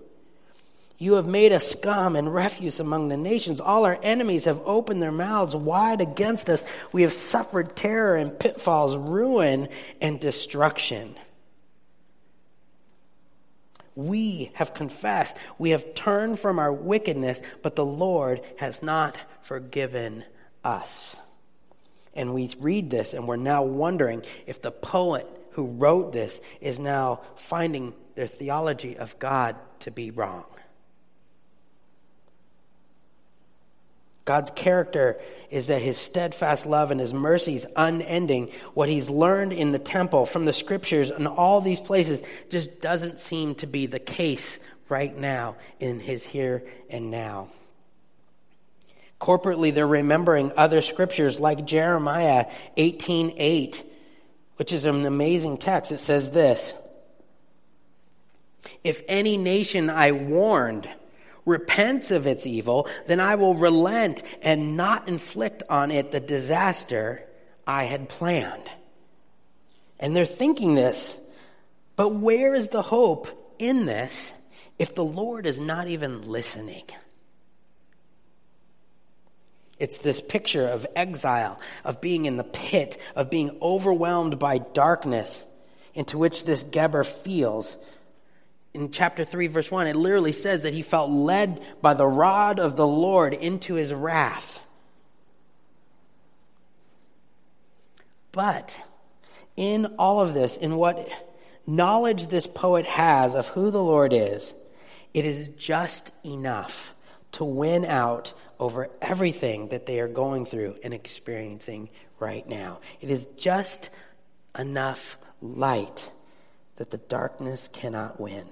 You 0.97 1.15
have 1.15 1.27
made 1.27 1.53
us 1.53 1.69
scum 1.69 2.17
and 2.17 2.33
refuse 2.33 2.81
among 2.81 3.09
the 3.09 3.17
nations. 3.17 3.61
All 3.61 3.85
our 3.85 3.99
enemies 4.03 4.47
have 4.47 4.63
opened 4.65 5.03
their 5.03 5.13
mouths 5.13 5.55
wide 5.55 6.01
against 6.01 6.49
us. 6.49 6.65
We 6.93 7.03
have 7.03 7.13
suffered 7.13 7.77
terror 7.77 8.17
and 8.17 8.39
pitfalls, 8.39 8.97
ruin 8.97 9.69
and 10.01 10.21
destruction. 10.21 11.17
We 13.95 14.51
have 14.55 14.75
confessed. 14.75 15.37
We 15.59 15.71
have 15.71 15.95
turned 15.95 16.39
from 16.39 16.59
our 16.59 16.73
wickedness, 16.73 17.41
but 17.63 17.77
the 17.77 17.85
Lord 17.85 18.43
has 18.59 18.83
not 18.83 19.17
forgiven 19.43 20.25
us. 20.65 21.17
And 22.15 22.35
we 22.35 22.51
read 22.59 22.91
this 22.91 23.15
and 23.15 23.27
we're 23.27 23.37
now 23.37 23.63
wondering 23.65 24.23
if 24.47 24.63
the 24.63 24.71
poet 24.71 25.27
who 25.53 25.67
wrote 25.67 26.13
this 26.13 26.41
is 26.61 26.81
now 26.81 27.21
finding 27.37 27.95
their 28.15 28.27
theology 28.27 28.97
of 28.97 29.19
God 29.19 29.57
to 29.81 29.91
be 29.91 30.11
wrong. 30.11 30.45
God's 34.25 34.51
character 34.51 35.21
is 35.51 35.67
that 35.67 35.83
his 35.83 35.99
steadfast 35.99 36.65
love 36.65 36.91
and 36.91 36.99
his 36.99 37.13
mercy 37.13 37.55
is 37.55 37.67
unending. 37.77 38.51
What 38.73 38.89
he's 38.89 39.11
learned 39.11 39.53
in 39.53 39.73
the 39.73 39.79
temple, 39.79 40.25
from 40.25 40.47
the 40.47 40.53
scriptures, 40.53 41.11
and 41.11 41.29
all 41.29 41.61
these 41.61 41.81
places 41.81 42.23
just 42.49 42.81
doesn't 42.81 43.21
seem 43.21 43.55
to 43.57 43.67
be 43.67 43.87
the 43.87 43.99
case 43.99 44.59
right 44.89 45.15
now 45.17 45.57
in 45.79 46.01
his 46.01 46.25
here 46.25 46.65
and 46.89 47.11
now. 47.11 47.49
Corporately, 49.21 49.73
they're 49.75 49.87
remembering 49.87 50.53
other 50.57 50.81
scriptures 50.83 51.39
like 51.39 51.67
Jeremiah 51.67 52.47
18:8, 52.77 53.35
8, 53.37 53.85
which 54.57 54.73
is 54.73 54.85
an 54.87 55.05
amazing 55.07 55.59
text. 55.59 55.93
It 55.93 56.01
says 56.01 56.31
this: 56.31 56.75
If 58.83 59.03
any 59.07 59.37
nation 59.37 59.91
I 59.91 60.13
warned 60.13 60.89
repents 61.45 62.11
of 62.11 62.27
its 62.27 62.47
evil, 62.47 62.89
then 63.07 63.21
I 63.21 63.35
will 63.35 63.55
relent 63.55 64.23
and 64.43 64.77
not 64.77 65.09
inflict 65.09 65.63
on 65.69 65.91
it 65.91 66.11
the 66.11 66.21
disaster 66.21 67.27
I 67.67 67.85
had 67.85 68.09
planned. 68.09 68.71
And 69.99 70.15
they're 70.15 70.27
thinking 70.27 70.75
this, 70.75 71.17
but 71.97 72.11
where 72.11 72.55
is 72.55 72.69
the 72.69 72.83
hope 72.83 73.55
in 73.59 73.87
this 73.87 74.33
if 74.79 74.95
the 74.95 75.05
Lord 75.05 75.47
is 75.47 75.61
not 75.61 75.89
even 75.89 76.29
listening? 76.29 76.85
It's 79.79 79.99
this 79.99 80.21
picture 80.21 80.67
of 80.67 80.87
exile, 80.95 81.61
of 81.85 82.01
being 82.01 82.27
in 82.27 82.37
the 82.37 82.45
pit, 82.45 83.01
of 83.17 83.31
being 83.31 83.57
overwhelmed 83.61 84.39
by 84.39 84.59
darkness 84.59 85.45
into 85.95 86.19
which 86.19 86.45
this 86.45 86.63
Geber 86.63 87.05
feels 87.05 87.77
in 88.75 88.91
chapter 88.91 89.25
3, 89.25 89.47
verse 89.47 89.71
1, 89.71 89.87
it 89.87 89.97
literally 89.97 90.33
says 90.33 90.65
that 90.65 90.75
he 90.75 90.83
felt 90.83 91.11
led 91.11 91.63
by 91.81 91.95
the 91.95 92.07
rod 92.07 92.59
of 92.59 92.75
the 92.75 92.87
Lord 92.87 93.33
into 93.33 93.75
his 93.75 93.95
wrath. 93.95 94.65
But 98.33 98.77
in 99.57 99.87
all 99.97 100.21
of 100.21 100.35
this, 100.35 100.57
in 100.57 100.75
what 100.75 101.09
knowledge 101.69 102.27
this 102.27 102.49
poet 102.49 102.85
has 102.87 103.33
of 103.33 103.47
who 103.49 103.71
the 103.71 103.83
Lord 103.83 104.13
is, 104.13 104.55
it 105.15 105.25
is 105.25 105.49
just 105.51 106.13
enough 106.25 106.97
to 107.33 107.45
win 107.45 107.85
out 107.85 108.33
over 108.59 108.91
everything 109.01 109.69
that 109.69 109.87
they 109.87 110.01
are 110.01 110.09
going 110.09 110.47
through 110.47 110.77
and 110.83 110.93
experiencing 110.93 111.91
right 112.19 112.49
now. 112.49 112.81
It 113.01 113.11
is 113.11 113.27
just 113.37 113.91
enough 114.59 115.17
light 115.41 116.11
that 116.77 116.91
the 116.91 116.99
darkness 116.99 117.69
cannot 117.73 118.21
win. 118.21 118.47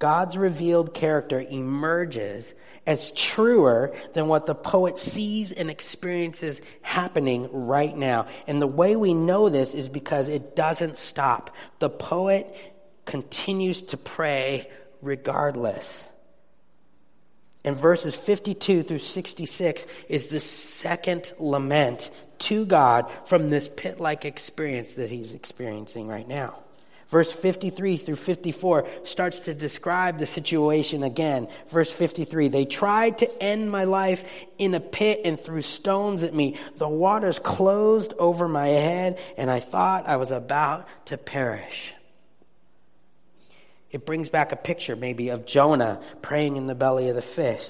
God's 0.00 0.36
revealed 0.36 0.94
character 0.94 1.38
emerges 1.38 2.54
as 2.86 3.12
truer 3.12 3.94
than 4.14 4.26
what 4.26 4.46
the 4.46 4.54
poet 4.54 4.98
sees 4.98 5.52
and 5.52 5.70
experiences 5.70 6.60
happening 6.80 7.48
right 7.52 7.94
now. 7.94 8.26
And 8.48 8.60
the 8.60 8.66
way 8.66 8.96
we 8.96 9.14
know 9.14 9.50
this 9.50 9.74
is 9.74 9.88
because 9.88 10.28
it 10.28 10.56
doesn't 10.56 10.96
stop. 10.96 11.54
The 11.80 11.90
poet 11.90 12.52
continues 13.04 13.82
to 13.82 13.98
pray 13.98 14.68
regardless. 15.02 16.08
And 17.62 17.76
verses 17.76 18.16
52 18.16 18.82
through 18.82 18.98
66 18.98 19.86
is 20.08 20.26
the 20.26 20.40
second 20.40 21.30
lament 21.38 22.08
to 22.38 22.64
God 22.64 23.10
from 23.26 23.50
this 23.50 23.68
pit 23.68 24.00
like 24.00 24.24
experience 24.24 24.94
that 24.94 25.10
he's 25.10 25.34
experiencing 25.34 26.08
right 26.08 26.26
now. 26.26 26.58
Verse 27.10 27.32
53 27.32 27.96
through 27.96 28.16
54 28.16 28.86
starts 29.02 29.40
to 29.40 29.54
describe 29.54 30.18
the 30.18 30.26
situation 30.26 31.02
again. 31.02 31.48
Verse 31.68 31.92
53 31.92 32.48
They 32.48 32.64
tried 32.64 33.18
to 33.18 33.42
end 33.42 33.70
my 33.70 33.82
life 33.82 34.24
in 34.58 34.74
a 34.74 34.80
pit 34.80 35.22
and 35.24 35.38
threw 35.38 35.60
stones 35.60 36.22
at 36.22 36.32
me. 36.32 36.56
The 36.76 36.88
waters 36.88 37.40
closed 37.40 38.14
over 38.18 38.46
my 38.46 38.68
head, 38.68 39.18
and 39.36 39.50
I 39.50 39.58
thought 39.58 40.06
I 40.06 40.16
was 40.16 40.30
about 40.30 40.86
to 41.06 41.18
perish. 41.18 41.94
It 43.90 44.06
brings 44.06 44.28
back 44.28 44.52
a 44.52 44.56
picture, 44.56 44.94
maybe, 44.94 45.30
of 45.30 45.46
Jonah 45.46 46.00
praying 46.22 46.56
in 46.56 46.68
the 46.68 46.76
belly 46.76 47.08
of 47.08 47.16
the 47.16 47.22
fish. 47.22 47.68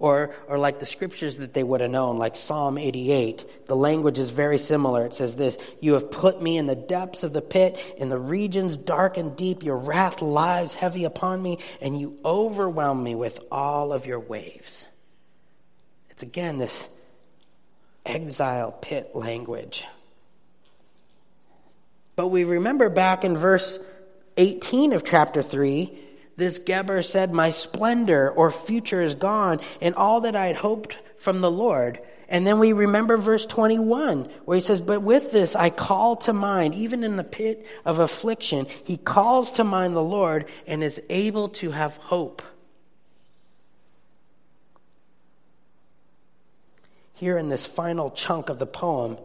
Or, 0.00 0.32
or 0.46 0.58
like 0.58 0.78
the 0.78 0.86
scriptures 0.86 1.38
that 1.38 1.54
they 1.54 1.64
would 1.64 1.80
have 1.80 1.90
known, 1.90 2.18
like 2.18 2.36
Psalm 2.36 2.78
88. 2.78 3.66
The 3.66 3.74
language 3.74 4.20
is 4.20 4.30
very 4.30 4.58
similar. 4.58 5.04
It 5.04 5.14
says 5.14 5.34
this 5.34 5.58
You 5.80 5.94
have 5.94 6.12
put 6.12 6.40
me 6.40 6.56
in 6.56 6.66
the 6.66 6.76
depths 6.76 7.24
of 7.24 7.32
the 7.32 7.42
pit, 7.42 7.94
in 7.96 8.08
the 8.08 8.18
regions 8.18 8.76
dark 8.76 9.16
and 9.16 9.36
deep. 9.36 9.64
Your 9.64 9.76
wrath 9.76 10.22
lies 10.22 10.72
heavy 10.72 11.04
upon 11.04 11.42
me, 11.42 11.58
and 11.80 11.98
you 11.98 12.16
overwhelm 12.24 13.02
me 13.02 13.16
with 13.16 13.40
all 13.50 13.92
of 13.92 14.06
your 14.06 14.20
waves. 14.20 14.86
It's 16.10 16.22
again 16.22 16.58
this 16.58 16.88
exile 18.06 18.72
pit 18.72 19.14
language. 19.14 19.84
But 22.16 22.28
we 22.28 22.44
remember 22.44 22.88
back 22.88 23.24
in 23.24 23.36
verse 23.36 23.78
18 24.36 24.92
of 24.92 25.04
chapter 25.04 25.42
3, 25.42 25.96
this 26.38 26.58
Geber 26.58 27.02
said, 27.02 27.34
My 27.34 27.50
splendor 27.50 28.30
or 28.30 28.52
future 28.52 29.02
is 29.02 29.16
gone, 29.16 29.60
and 29.80 29.94
all 29.96 30.20
that 30.20 30.36
I 30.36 30.46
had 30.46 30.56
hoped 30.56 30.96
from 31.16 31.40
the 31.40 31.50
Lord. 31.50 32.00
And 32.28 32.46
then 32.46 32.60
we 32.60 32.72
remember 32.72 33.16
verse 33.16 33.44
21, 33.44 34.30
where 34.44 34.54
he 34.54 34.60
says, 34.60 34.80
But 34.80 35.02
with 35.02 35.32
this 35.32 35.56
I 35.56 35.70
call 35.70 36.14
to 36.16 36.32
mind, 36.32 36.76
even 36.76 37.02
in 37.02 37.16
the 37.16 37.24
pit 37.24 37.66
of 37.84 37.98
affliction, 37.98 38.66
he 38.84 38.96
calls 38.96 39.50
to 39.52 39.64
mind 39.64 39.96
the 39.96 40.02
Lord 40.02 40.44
and 40.64 40.84
is 40.84 41.02
able 41.10 41.48
to 41.50 41.72
have 41.72 41.96
hope. 41.96 42.40
Here 47.14 47.36
in 47.36 47.48
this 47.48 47.66
final 47.66 48.12
chunk 48.12 48.48
of 48.48 48.60
the 48.60 48.66
poem, 48.66 49.18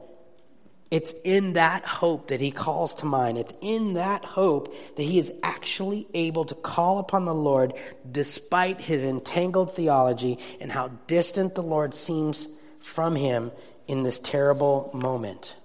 it's 0.94 1.12
in 1.24 1.54
that 1.54 1.84
hope 1.86 2.28
that 2.28 2.40
he 2.40 2.52
calls 2.52 2.94
to 2.94 3.08
mind. 3.08 3.40
It's 3.40 3.56
in 3.62 3.96
that 3.96 4.24
hope 4.24 4.76
that 4.96 5.02
he 5.02 5.18
is 5.18 5.34
actually 5.42 6.06
able 6.14 6.46
to 6.46 6.54
call 6.54 7.00
upon 7.00 7.26
the 7.26 7.34
Lord 7.34 7.74
despite 8.12 8.80
his 8.80 9.04
entangled 9.04 9.74
theology 9.74 10.38
and 10.62 10.72
how 10.72 10.90
distant 11.08 11.56
the 11.56 11.64
Lord 11.64 11.96
seems 11.96 12.48
from 12.80 13.16
him 13.16 13.52
in 13.88 14.04
this 14.04 14.20
terrible 14.20 14.92
moment. 14.94 15.56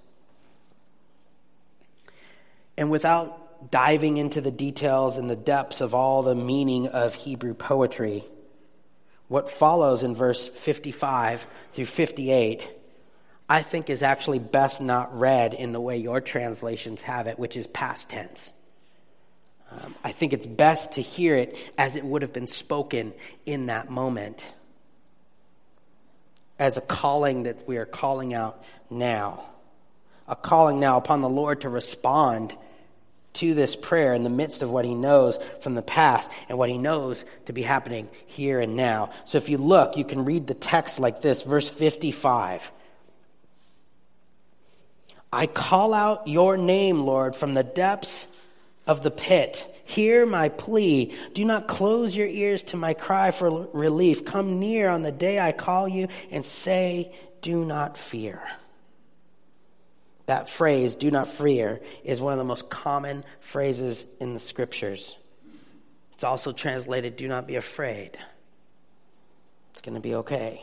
And 2.79 2.91
without 2.91 3.71
diving 3.71 4.17
into 4.17 4.41
the 4.41 4.51
details 4.51 5.19
and 5.19 5.29
the 5.29 5.37
depths 5.37 5.83
of 5.83 5.95
all 5.95 6.23
the 6.23 6.35
meaning 6.35 6.87
of 6.87 7.15
Hebrew 7.15 7.53
poetry, 7.53 8.25
what 9.27 9.51
follows 9.51 10.03
in 10.03 10.15
verse 10.15 10.49
55 10.49 11.47
through 11.75 11.85
58 11.85 12.78
I 13.49 13.63
think 13.63 13.89
is 13.89 14.03
actually 14.03 14.39
best 14.39 14.81
not 14.81 15.19
read 15.19 15.55
in 15.55 15.73
the 15.73 15.81
way 15.81 15.97
your 15.97 16.21
translations 16.21 17.03
have 17.03 17.27
it, 17.27 17.39
which 17.39 17.57
is 17.57 17.67
past 17.67 18.11
tense. 18.11 18.51
Um, 19.71 19.95
I 20.05 20.13
think 20.13 20.33
it's 20.33 20.47
best 20.47 20.95
to 20.95 21.03
hear 21.03 21.37
it 21.37 21.57
as 21.77 21.97
it 21.97 22.05
would 22.05 22.23
have 22.23 22.33
been 22.33 22.47
spoken 22.47 23.13
in 23.47 23.67
that 23.67 23.91
moment, 23.91 24.45
as 26.59 26.77
a 26.77 26.81
calling 26.81 27.45
that 27.45 27.67
we 27.67 27.77
are 27.79 27.87
calling 27.87 28.35
out 28.35 28.63
now. 28.91 29.45
A 30.27 30.37
calling 30.37 30.79
now 30.79 30.99
upon 30.99 31.23
the 31.23 31.29
Lord 31.29 31.63
to 31.63 31.71
respond 31.71 32.55
to 33.35 33.55
this 33.55 33.77
prayer 33.77 34.15
in 34.15 34.25
the 34.25 34.31
midst 34.31 34.63
of 34.63 34.71
what 34.71 34.85
he 34.85 34.95
knows 34.95 35.39
from 35.61 35.75
the 35.75 35.83
past 35.83 36.31
and 36.49 36.59
what 36.59 36.69
he 36.69 36.77
knows 36.77 37.25
to 37.47 37.53
be 37.53 37.63
happening 37.63 38.09
here 38.27 38.61
and 38.61 38.77
now. 38.77 39.11
So 39.25 39.39
if 39.39 39.49
you 39.49 39.59
look, 39.59 39.97
you 39.97 40.05
can 40.05 40.25
read 40.25 40.47
the 40.47 40.55
text 40.55 40.99
like 40.99 41.23
this, 41.23 41.43
verse 41.43 41.69
55. 41.69 42.73
I 45.33 45.47
call 45.47 45.93
out 45.93 46.27
your 46.27 46.57
name, 46.57 47.01
Lord, 47.01 47.37
from 47.37 47.55
the 47.55 47.63
depths 47.63 48.27
of 48.87 49.03
the 49.03 49.11
pit. 49.11 49.65
Hear 49.85 50.27
my 50.27 50.49
plea. 50.49 51.15
Do 51.35 51.45
not 51.45 51.69
close 51.69 52.15
your 52.15 52.27
ears 52.27 52.63
to 52.65 52.77
my 52.77 52.95
cry 52.95 53.31
for 53.31 53.69
relief. 53.73 54.25
Come 54.25 54.59
near 54.59 54.89
on 54.89 55.03
the 55.03 55.13
day 55.13 55.39
I 55.39 55.53
call 55.53 55.89
you 55.89 56.09
and 56.31 56.45
say, 56.45 57.13
Do 57.43 57.65
not 57.65 57.97
fear. 57.97 58.43
That 60.29 60.51
phrase, 60.51 60.95
do 60.95 61.11
not 61.11 61.27
fear, 61.27 61.81
is 62.05 62.21
one 62.21 62.35
of 62.35 62.39
the 62.39 62.45
most 62.45 62.69
common 62.69 63.25
phrases 63.41 64.05
in 64.21 64.35
the 64.35 64.41
scriptures. 64.41 65.17
It's 66.13 66.23
also 66.23 66.53
translated, 66.53 67.17
do 67.17 67.29
not 67.29 67.47
be 67.47 67.57
afraid. 67.57 68.19
It's 69.73 69.81
going 69.81 69.95
to 69.95 70.03
be 70.03 70.17
okay. 70.17 70.63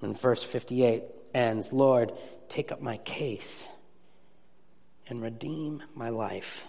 And 0.00 0.18
verse 0.18 0.42
58 0.42 1.02
ends, 1.34 1.70
Lord, 1.70 2.12
take 2.50 2.72
up 2.72 2.82
my 2.82 2.98
case 2.98 3.68
and 5.08 5.22
redeem 5.22 5.82
my 5.94 6.10
life. 6.10 6.64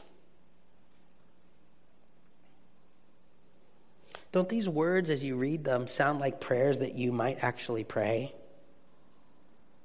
Don't 4.32 4.48
these 4.48 4.70
words, 4.70 5.10
as 5.10 5.22
you 5.22 5.36
read 5.36 5.65
them, 5.65 5.88
sound 5.88 6.20
like 6.20 6.39
prayers 6.39 6.80
that 6.80 6.96
you 6.96 7.12
might 7.12 7.44
actually 7.44 7.84
pray? 7.84 8.34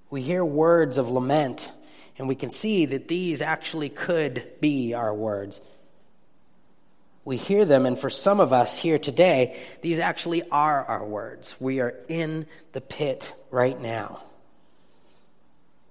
We 0.09 0.23
hear 0.23 0.45
words 0.45 0.99
of 0.99 1.11
lament, 1.11 1.69
and 2.17 2.29
we 2.29 2.37
can 2.37 2.53
see 2.53 2.87
that 2.87 3.09
these 3.09 3.43
actually 3.43 3.89
could 3.89 4.47
be 4.61 4.95
our 4.95 5.13
words. 5.13 5.61
We 7.25 7.37
hear 7.37 7.65
them, 7.65 7.87
and 7.87 7.99
for 7.99 8.09
some 8.09 8.39
of 8.39 8.53
us 8.53 8.79
here 8.79 9.01
today, 9.01 9.61
these 9.83 9.99
actually 9.99 10.49
are 10.49 10.85
our 10.85 11.05
words. 11.05 11.57
We 11.59 11.81
are 11.81 11.95
in 12.07 12.47
the 12.71 12.81
pit 12.81 13.35
right 13.51 13.81
now. 13.81 14.23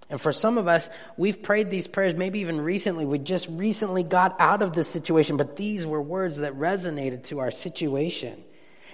And 0.10 0.22
for 0.22 0.32
some 0.32 0.58
of 0.58 0.68
us, 0.68 0.90
we've 1.18 1.42
prayed 1.42 1.70
these 1.70 1.88
prayers 1.88 2.16
maybe 2.16 2.40
even 2.40 2.62
recently. 2.62 3.06
We 3.06 3.18
just 3.18 3.48
recently 3.50 4.04
got 4.04 4.40
out 4.40 4.62
of 4.62 4.74
this 4.74 4.88
situation, 4.88 5.38
but 5.38 5.56
these 5.56 5.86
were 5.86 6.02
words 6.02 6.38
that 6.38 6.54
resonated 6.54 7.24
to 7.26 7.40
our 7.40 7.52
situation. 7.52 8.44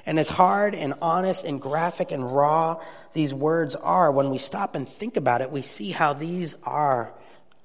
And 0.05 0.17
as 0.17 0.29
hard 0.29 0.73
and 0.73 0.93
honest 1.01 1.43
and 1.43 1.61
graphic 1.61 2.11
and 2.11 2.33
raw 2.33 2.81
these 3.13 3.33
words 3.33 3.75
are, 3.75 4.11
when 4.11 4.29
we 4.29 4.37
stop 4.37 4.73
and 4.75 4.87
think 4.87 5.17
about 5.17 5.41
it, 5.41 5.51
we 5.51 5.61
see 5.61 5.91
how 5.91 6.13
these 6.13 6.55
are 6.63 7.13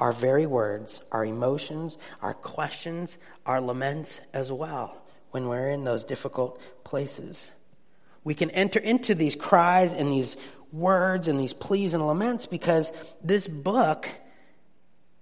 our 0.01 0.13
very 0.13 0.45
words, 0.45 1.01
our 1.11 1.25
emotions, 1.25 1.97
our 2.21 2.35
questions, 2.35 3.17
our 3.47 3.61
laments 3.61 4.21
as 4.35 4.53
well 4.53 5.03
when 5.31 5.49
we're 5.49 5.71
in 5.71 5.85
those 5.85 6.05
difficult 6.05 6.61
places. 6.85 7.51
We 8.25 8.35
can 8.35 8.51
enter 8.51 8.81
into 8.81 9.15
these 9.15 9.37
cries 9.37 9.93
and 9.93 10.11
these 10.11 10.37
words 10.77 11.29
and 11.29 11.41
these 11.41 11.53
pleas 11.53 11.95
and 11.95 12.07
laments 12.07 12.47
because 12.47 12.93
this 13.23 13.49
book 13.49 14.09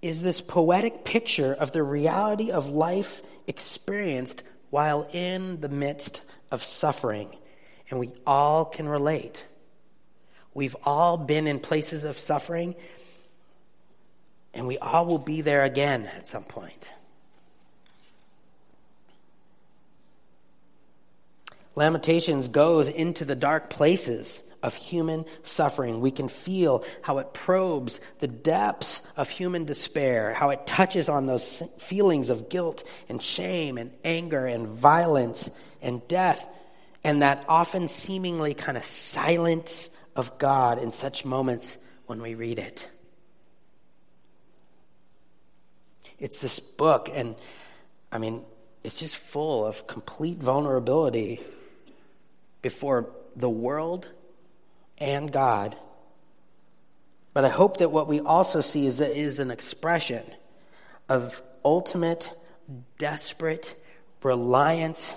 is 0.01 0.21
this 0.21 0.41
poetic 0.41 1.03
picture 1.05 1.53
of 1.53 1.71
the 1.71 1.81
reality 1.81 2.51
of 2.51 2.69
life 2.69 3.21
experienced 3.47 4.43
while 4.69 5.07
in 5.13 5.61
the 5.61 5.69
midst 5.69 6.21
of 6.51 6.63
suffering. 6.63 7.35
And 7.89 7.99
we 7.99 8.11
all 8.25 8.65
can 8.65 8.87
relate. 8.87 9.45
We've 10.53 10.75
all 10.83 11.17
been 11.17 11.47
in 11.47 11.59
places 11.59 12.03
of 12.03 12.17
suffering, 12.17 12.75
and 14.53 14.67
we 14.67 14.77
all 14.77 15.05
will 15.05 15.17
be 15.19 15.41
there 15.41 15.63
again 15.63 16.05
at 16.05 16.27
some 16.27 16.43
point. 16.43 16.91
Lamentations 21.75 22.47
goes 22.47 22.87
into 22.87 23.25
the 23.25 23.35
dark 23.35 23.69
places 23.69 24.41
of 24.63 24.75
human 24.75 25.25
suffering. 25.43 26.01
We 26.01 26.11
can 26.11 26.27
feel 26.27 26.83
how 27.01 27.19
it 27.19 27.33
probes 27.33 27.99
the 28.19 28.27
depths 28.27 29.01
of 29.15 29.29
human 29.29 29.65
despair, 29.65 30.33
how 30.33 30.49
it 30.49 30.65
touches 30.65 31.09
on 31.09 31.25
those 31.25 31.61
feelings 31.77 32.29
of 32.29 32.49
guilt 32.49 32.83
and 33.09 33.21
shame 33.21 33.77
and 33.77 33.91
anger 34.03 34.45
and 34.45 34.67
violence 34.67 35.49
and 35.81 36.05
death, 36.07 36.47
and 37.03 37.21
that 37.21 37.45
often 37.47 37.87
seemingly 37.87 38.53
kind 38.53 38.77
of 38.77 38.83
silence 38.83 39.89
of 40.15 40.37
God 40.37 40.79
in 40.79 40.91
such 40.91 41.25
moments 41.25 41.77
when 42.05 42.21
we 42.21 42.35
read 42.35 42.59
it. 42.59 42.87
It's 46.17 46.39
this 46.39 46.59
book, 46.59 47.09
and 47.13 47.35
I 48.11 48.17
mean, 48.17 48.43
it's 48.83 48.97
just 48.97 49.17
full 49.17 49.65
of 49.65 49.87
complete 49.87 50.37
vulnerability 50.37 51.41
before 52.61 53.09
the 53.35 53.49
world 53.49 54.07
and 54.97 55.31
God. 55.31 55.75
But 57.33 57.45
I 57.45 57.49
hope 57.49 57.77
that 57.77 57.91
what 57.91 58.07
we 58.07 58.19
also 58.21 58.61
see 58.61 58.85
is 58.85 58.99
that 58.99 59.11
it 59.11 59.17
is 59.17 59.39
an 59.39 59.51
expression 59.51 60.23
of 61.09 61.41
ultimate, 61.63 62.31
desperate 62.97 63.75
reliance 64.23 65.13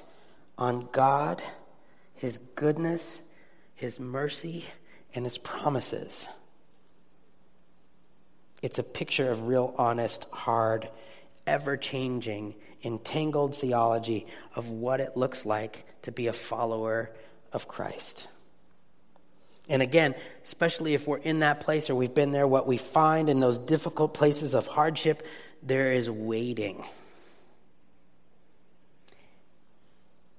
on 0.57 0.88
God, 0.93 1.43
his 2.14 2.38
goodness, 2.57 3.23
his 3.75 4.01
mercy, 4.01 4.64
and 5.14 5.25
his 5.25 5.38
promises. 5.38 6.29
It's 8.61 8.79
a 8.79 8.83
picture 8.83 9.31
of 9.31 9.47
real, 9.47 9.75
honest, 9.79 10.27
hard, 10.33 10.88
ever 11.47 11.77
changing, 11.77 12.57
entangled 12.83 13.55
theology 13.55 14.27
of 14.55 14.71
what 14.71 15.01
it 15.01 15.17
looks 15.17 15.47
like 15.47 15.85
to 16.03 16.12
be 16.12 16.27
a 16.27 16.33
follower 16.33 17.11
of 17.53 17.69
Christ. 17.69 18.27
And 19.68 19.83
again, 19.83 20.14
especially 20.44 20.94
if 20.94 21.07
we're 21.07 21.18
in 21.18 21.40
that 21.40 21.61
place 21.61 21.90
or 21.90 21.94
we've 21.94 22.14
been 22.14 22.33
there, 22.33 22.46
what 22.46 22.66
we 22.66 22.78
find 22.78 23.28
in 23.28 23.40
those 23.40 23.59
difficult 23.59 24.14
places 24.14 24.54
of 24.54 24.66
hardship, 24.66 25.26
there 25.62 25.92
is 25.92 26.09
waiting. 26.09 26.85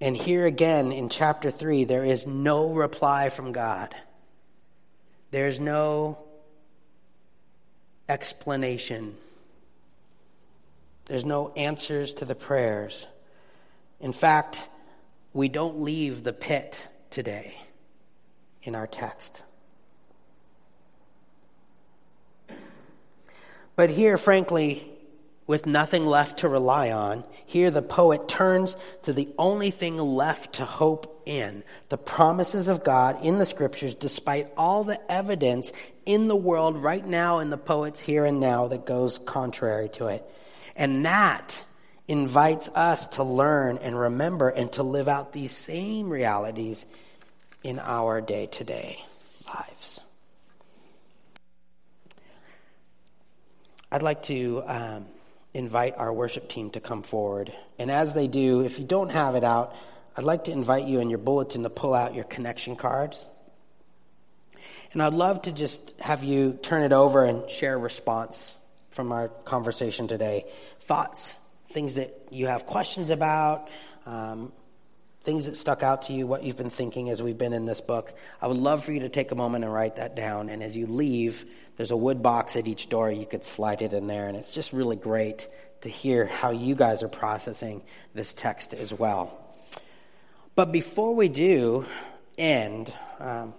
And 0.02 0.18
here 0.18 0.46
again 0.46 0.92
in 0.92 1.10
chapter 1.10 1.52
3, 1.52 1.84
there 1.84 2.06
is 2.06 2.26
no 2.26 2.70
reply 2.72 3.30
from 3.30 3.52
God. 3.52 3.94
There's 5.30 5.60
no 5.60 6.18
explanation. 8.08 9.16
There's 11.06 11.26
no 11.26 11.52
answers 11.54 12.14
to 12.16 12.26
the 12.26 12.34
prayers. 12.34 13.06
In 14.00 14.14
fact, 14.14 14.60
we 15.34 15.50
don't 15.50 15.82
leave 15.82 16.24
the 16.24 16.34
pit 16.34 16.82
today 17.12 17.56
in 18.70 18.76
our 18.76 18.88
text. 18.88 19.44
But 23.76 23.90
here, 23.90 24.16
frankly, 24.16 24.88
with 25.48 25.66
nothing 25.66 26.06
left 26.06 26.40
to 26.40 26.48
rely 26.48 26.92
on, 26.92 27.24
here 27.48 27.72
the 27.72 27.82
poet 27.82 28.28
turns 28.28 28.78
to 29.04 29.14
the 29.14 29.28
only 29.40 29.72
thing 29.72 29.98
left 29.98 30.54
to 30.56 30.66
hope 30.66 31.24
in 31.26 31.64
the 31.90 31.98
promises 31.98 32.68
of 32.68 32.84
God 32.84 33.26
in 33.26 33.40
the 33.40 33.46
scriptures, 33.48 33.96
despite 33.96 34.48
all 34.56 34.84
the 34.84 35.00
evidence 35.12 35.72
in 36.06 36.28
the 36.28 36.36
world 36.36 36.78
right 36.78 37.06
now 37.06 37.40
in 37.40 37.50
the 37.50 37.58
poet's 37.58 38.00
here 38.00 38.24
and 38.24 38.40
now 38.40 38.68
that 38.68 38.86
goes 38.86 39.18
contrary 39.18 39.90
to 39.90 40.08
it. 40.08 40.24
And 40.76 41.08
that 41.08 41.64
invites 42.08 42.70
us 42.70 43.08
to 43.08 43.24
learn 43.24 43.80
and 43.80 44.00
remember 44.00 44.50
and 44.50 44.72
to 44.74 44.84
live 44.84 45.08
out 45.08 45.34
these 45.34 45.52
same 45.52 46.10
realities 46.10 46.86
in 47.64 47.80
our 47.80 48.22
day 48.22 48.48
to 48.48 48.64
day 48.64 49.04
lives. 49.48 50.02
I'd 53.92 54.04
like 54.04 54.24
to 54.24 54.64
um, 54.66 55.06
invite 55.54 55.98
our 55.98 56.14
worship 56.14 56.50
team 56.50 56.70
to 56.72 56.80
come 56.80 57.02
forward. 57.02 57.52
And 57.80 57.90
as 57.90 58.14
they 58.14 58.28
do, 58.28 58.62
if 58.62 58.78
you 58.78 58.86
don't 58.86 59.12
have 59.12 59.36
it 59.36 59.44
out, 59.44 59.76
I'd 60.16 60.24
like 60.24 60.46
to 60.46 60.52
invite 60.52 60.86
you 60.86 61.00
in 61.00 61.10
your 61.10 61.20
bulletin 61.20 61.64
to 61.64 61.70
pull 61.70 61.94
out 61.94 62.14
your 62.14 62.26
connection 62.26 62.76
cards. 62.76 63.26
And 64.92 65.02
I'd 65.02 65.14
love 65.14 65.44
to 65.44 65.52
just 65.52 65.94
have 66.00 66.24
you 66.24 66.60
turn 66.62 66.84
it 66.84 66.94
over 66.94 67.26
and 67.26 67.50
share 67.50 67.76
a 67.76 67.78
response 67.78 68.56
from 68.92 69.12
our 69.12 69.28
conversation 69.28 70.08
today. 70.08 70.46
Thoughts, 70.82 71.38
things 71.72 71.96
that 71.96 72.16
you 72.32 72.48
have 72.48 72.66
questions 72.66 73.10
about, 73.10 73.70
um, 74.06 74.52
things 75.22 75.46
that 75.46 75.58
stuck 75.58 75.84
out 75.84 76.04
to 76.04 76.14
you, 76.14 76.26
what 76.26 76.44
you've 76.44 76.58
been 76.58 76.70
thinking 76.70 77.10
as 77.10 77.22
we've 77.22 77.38
been 77.38 77.54
in 77.54 77.66
this 77.66 77.82
book. 77.82 78.14
I 78.42 78.48
would 78.48 78.58
love 78.58 78.84
for 78.84 78.94
you 78.94 79.02
to 79.02 79.10
take 79.10 79.32
a 79.32 79.36
moment 79.36 79.66
and 79.66 79.74
write 79.74 79.98
that 79.98 80.16
down. 80.16 80.50
And 80.50 80.64
as 80.64 80.76
you 80.76 80.88
leave, 80.88 81.46
there's 81.76 81.92
a 81.92 81.98
wood 81.98 82.24
box 82.24 82.56
at 82.56 82.68
each 82.68 82.90
door. 82.90 83.12
You 83.12 83.26
could 83.26 83.44
slide 83.44 83.82
it 83.82 83.94
in 83.94 84.08
there. 84.08 84.28
And 84.28 84.38
it's 84.38 84.52
just 84.52 84.72
really 84.72 84.96
great 84.96 85.48
to 85.82 85.90
hear 85.90 86.26
how 86.26 86.52
you 86.52 86.76
guys 86.76 87.04
are 87.04 87.10
processing 87.10 87.82
this 88.14 88.34
text 88.34 88.74
as 88.74 88.94
well. 88.94 89.38
But 90.56 90.72
before 90.72 91.16
we 91.16 91.28
do 91.28 91.86
end, 92.38 92.94
um, 93.20 93.54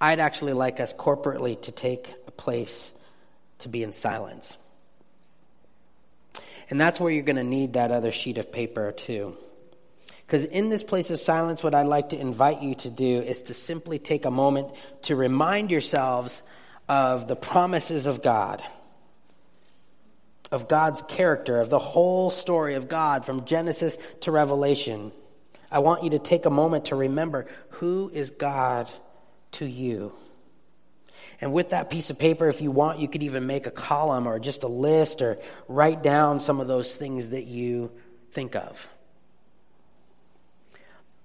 I'd 0.00 0.20
actually 0.20 0.52
like 0.52 0.80
us 0.80 0.92
corporately 0.92 1.60
to 1.62 1.72
take 1.72 2.12
a 2.26 2.30
place 2.30 2.92
to 3.60 3.68
be 3.68 3.82
in 3.82 3.92
silence. 3.92 4.56
And 6.68 6.80
that's 6.80 6.98
where 6.98 7.10
you're 7.10 7.22
going 7.22 7.36
to 7.36 7.44
need 7.44 7.74
that 7.74 7.92
other 7.92 8.12
sheet 8.12 8.38
of 8.38 8.52
paper, 8.52 8.92
too. 8.92 9.36
Because 10.26 10.44
in 10.44 10.70
this 10.70 10.82
place 10.82 11.10
of 11.10 11.20
silence, 11.20 11.62
what 11.62 11.74
I'd 11.74 11.86
like 11.86 12.08
to 12.08 12.20
invite 12.20 12.60
you 12.60 12.74
to 12.76 12.90
do 12.90 13.22
is 13.22 13.42
to 13.42 13.54
simply 13.54 14.00
take 14.00 14.24
a 14.24 14.30
moment 14.30 14.68
to 15.02 15.14
remind 15.14 15.70
yourselves 15.70 16.42
of 16.88 17.28
the 17.28 17.36
promises 17.36 18.06
of 18.06 18.22
God, 18.22 18.60
of 20.50 20.66
God's 20.66 21.02
character, 21.02 21.60
of 21.60 21.70
the 21.70 21.78
whole 21.78 22.30
story 22.30 22.74
of 22.74 22.88
God 22.88 23.24
from 23.24 23.44
Genesis 23.44 23.96
to 24.22 24.32
Revelation. 24.32 25.12
I 25.70 25.78
want 25.78 26.02
you 26.02 26.10
to 26.10 26.18
take 26.18 26.44
a 26.44 26.50
moment 26.50 26.86
to 26.86 26.96
remember 26.96 27.46
who 27.70 28.10
is 28.12 28.30
God 28.30 28.90
to 29.52 29.66
you. 29.66 30.12
And 31.40 31.52
with 31.52 31.70
that 31.70 31.88
piece 31.88 32.10
of 32.10 32.18
paper, 32.18 32.48
if 32.48 32.60
you 32.60 32.72
want, 32.72 32.98
you 32.98 33.08
could 33.08 33.22
even 33.22 33.46
make 33.46 33.66
a 33.66 33.70
column 33.70 34.26
or 34.26 34.40
just 34.40 34.64
a 34.64 34.68
list 34.68 35.22
or 35.22 35.38
write 35.68 36.02
down 36.02 36.40
some 36.40 36.60
of 36.60 36.66
those 36.66 36.96
things 36.96 37.30
that 37.30 37.44
you 37.44 37.92
think 38.32 38.56
of. 38.56 38.88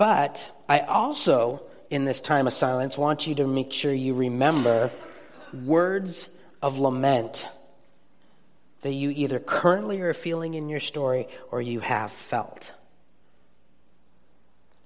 But 0.01 0.51
I 0.67 0.79
also, 0.79 1.61
in 1.91 2.05
this 2.05 2.21
time 2.21 2.47
of 2.47 2.53
silence, 2.53 2.97
want 2.97 3.27
you 3.27 3.35
to 3.35 3.45
make 3.45 3.71
sure 3.71 3.93
you 3.93 4.15
remember 4.15 4.89
words 5.53 6.27
of 6.59 6.79
lament 6.79 7.47
that 8.81 8.93
you 8.93 9.11
either 9.11 9.37
currently 9.37 10.01
are 10.01 10.15
feeling 10.15 10.55
in 10.55 10.69
your 10.69 10.79
story 10.79 11.27
or 11.51 11.61
you 11.61 11.81
have 11.81 12.09
felt. 12.09 12.71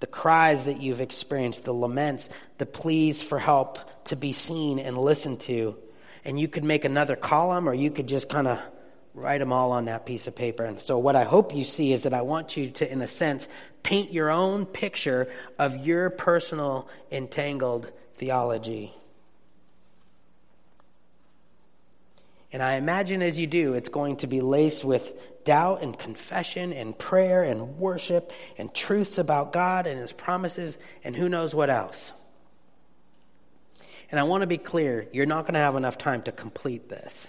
The 0.02 0.08
cries 0.08 0.66
that 0.66 0.82
you've 0.82 1.00
experienced, 1.00 1.64
the 1.64 1.74
laments, 1.74 2.28
the 2.58 2.66
pleas 2.66 3.22
for 3.22 3.40
help 3.40 3.80
to 4.08 4.18
be 4.18 4.34
seen 4.34 4.80
and 4.80 4.98
listened 4.98 5.40
to. 5.42 5.78
And 6.26 6.38
you 6.38 6.50
could 6.50 6.66
make 6.66 6.84
another 6.84 7.16
column 7.16 7.70
or 7.70 7.74
you 7.74 7.90
could 7.90 8.08
just 8.08 8.28
kind 8.28 8.50
of 8.50 8.60
write 9.16 9.40
them 9.40 9.54
all 9.54 9.72
on 9.72 9.86
that 9.86 10.06
piece 10.06 10.28
of 10.28 10.36
paper. 10.36 10.64
And 10.64 10.82
so, 10.82 11.00
what 11.00 11.16
I 11.16 11.24
hope 11.24 11.56
you 11.56 11.64
see 11.64 11.94
is 11.94 12.04
that 12.04 12.14
I 12.14 12.22
want 12.22 12.58
you 12.58 12.70
to, 12.72 12.92
in 12.92 13.02
a 13.02 13.08
sense, 13.08 13.48
paint 13.82 14.12
your 14.12 14.30
own 14.30 14.66
picture 14.66 15.30
of 15.58 15.86
your 15.86 16.10
personal 16.10 16.88
entangled 17.12 17.92
theology. 18.16 18.94
And 22.52 22.62
I 22.62 22.76
imagine 22.76 23.22
as 23.22 23.38
you 23.38 23.48
do, 23.48 23.74
it's 23.74 23.90
going 23.90 24.18
to 24.18 24.28
be 24.28 24.42
laced 24.42 24.86
with 24.86 25.14
doubt 25.44 25.82
and 25.82 25.98
confession 25.98 26.74
and 26.74 26.98
prayer 26.98 27.44
and 27.44 27.78
worship 27.78 28.32
and 28.58 28.74
truths 28.74 29.18
about 29.18 29.54
God 29.54 29.88
and 29.88 30.00
His 30.00 30.14
promises 30.14 30.78
and 31.04 31.16
who 31.16 31.30
knows 31.30 31.54
what 31.54 31.70
else. 31.70 32.12
And 34.12 34.20
I 34.20 34.24
want 34.24 34.42
to 34.42 34.48
be 34.48 34.58
clear 34.58 35.08
you're 35.12 35.26
not 35.26 35.44
going 35.44 35.56
to 35.56 35.60
have 35.60 35.76
enough 35.76 35.98
time 35.98 36.22
to 36.24 36.32
complete 36.32 36.90
this. 36.90 37.28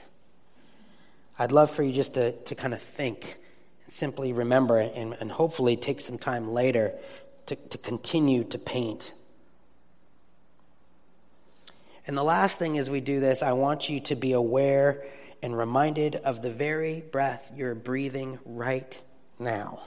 I'd 1.39 1.53
love 1.53 1.71
for 1.71 1.83
you 1.83 1.93
just 1.93 2.15
to, 2.15 2.33
to 2.33 2.55
kind 2.55 2.73
of 2.73 2.81
think 2.81 3.37
and 3.85 3.93
simply 3.93 4.33
remember 4.33 4.79
and, 4.79 5.15
and 5.21 5.31
hopefully 5.31 5.77
take 5.77 6.01
some 6.01 6.19
time 6.19 6.51
later 6.51 6.93
to, 7.47 7.57
to 7.57 7.79
continue 7.79 8.45
to 8.45 8.59
paint. 8.59 9.13
And 12.07 12.17
the 12.17 12.25
last 12.25 12.59
thing 12.59 12.79
as 12.79 12.89
we 12.89 13.01
do 13.01 13.21
this, 13.21 13.43
I 13.43 13.53
want 13.53 13.89
you 13.89 14.01
to 14.01 14.15
be 14.15 14.33
aware 14.33 15.05
and 15.43 15.57
reminded 15.57 16.17
of 16.17 16.41
the 16.41 16.51
very 16.51 17.01
breath 17.01 17.51
you're 17.55 17.75
breathing 17.75 18.39
right 18.45 19.01
now. 19.39 19.81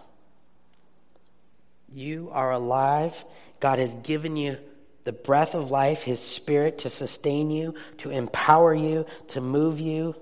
You 1.92 2.30
are 2.32 2.52
alive. 2.52 3.26
God 3.60 3.80
has 3.80 3.96
given 3.96 4.38
you 4.38 4.58
the 5.06 5.12
breath 5.12 5.56
of 5.56 5.72
life, 5.72 6.04
His 6.04 6.20
Spirit 6.20 6.80
to 6.80 6.90
sustain 6.90 7.50
you, 7.50 7.74
to 8.00 8.12
empower 8.12 8.76
you, 8.76 9.06
to 9.30 9.42
move 9.42 9.80
you 9.80 10.16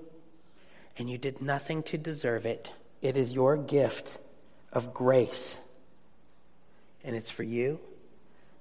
and 0.98 1.08
you 1.08 1.16
did 1.16 1.40
nothing 1.40 1.82
to 1.84 1.96
deserve 1.96 2.44
it. 2.44 2.70
It 3.00 3.16
is 3.16 3.32
your 3.32 3.56
gift 3.56 4.18
of 4.72 4.92
grace. 4.92 5.60
And 7.04 7.14
it's 7.14 7.30
for 7.30 7.44
you, 7.44 7.78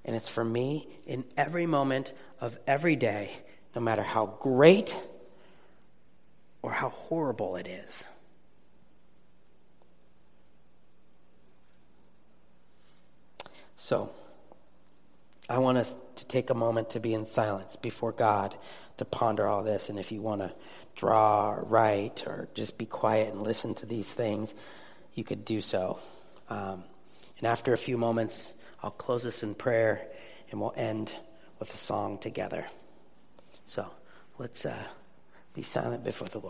and 0.06 0.16
it's 0.16 0.30
for 0.30 0.46
me 0.46 0.88
in 1.06 1.26
every 1.36 1.66
moment 1.66 2.14
of 2.40 2.58
every 2.68 2.96
day, 2.96 3.32
no 3.76 3.82
matter 3.82 4.04
how 4.04 4.28
great 4.40 4.96
or 6.62 6.72
how 6.72 6.90
horrible 6.90 7.56
it 7.56 7.68
is. 7.68 8.04
So, 13.76 14.12
I 15.50 15.60
want 15.60 15.78
us 15.78 15.96
to 16.16 16.26
take 16.26 16.50
a 16.50 16.54
moment 16.54 16.92
to 16.92 17.00
be 17.00 17.14
in 17.14 17.26
silence 17.26 17.76
before 17.76 18.12
God 18.12 18.56
to 18.98 19.06
ponder 19.06 19.48
all 19.48 19.64
this. 19.64 19.90
And 19.90 19.98
if 19.98 20.12
you 20.12 20.22
want 20.22 20.42
to 20.42 20.52
draw 20.98 21.52
or 21.52 21.64
write 21.64 22.24
or 22.28 22.50
just 22.54 22.78
be 22.78 22.86
quiet 22.86 23.32
and 23.32 23.44
listen 23.44 23.74
to 23.76 23.86
these 23.86 24.12
things, 24.12 24.54
you 25.14 25.24
could 25.24 25.46
do 25.46 25.62
so. 25.62 26.00
Um, 26.50 26.84
and 27.38 27.48
after 27.48 27.72
a 27.72 27.78
few 27.78 27.98
moments, 27.98 28.52
I'll 28.84 28.92
close 28.92 29.24
this 29.24 29.44
in 29.44 29.56
prayer 29.56 30.08
and 30.52 30.60
we'll 30.60 30.74
end 30.76 31.14
with 31.60 31.74
a 31.74 31.78
song 31.78 32.18
together. 32.18 32.66
So 33.66 33.90
let's 34.38 34.66
uh, 34.66 34.84
be 35.54 35.62
silent 35.62 36.04
before 36.04 36.28
the 36.28 36.40
Lord. 36.40 36.46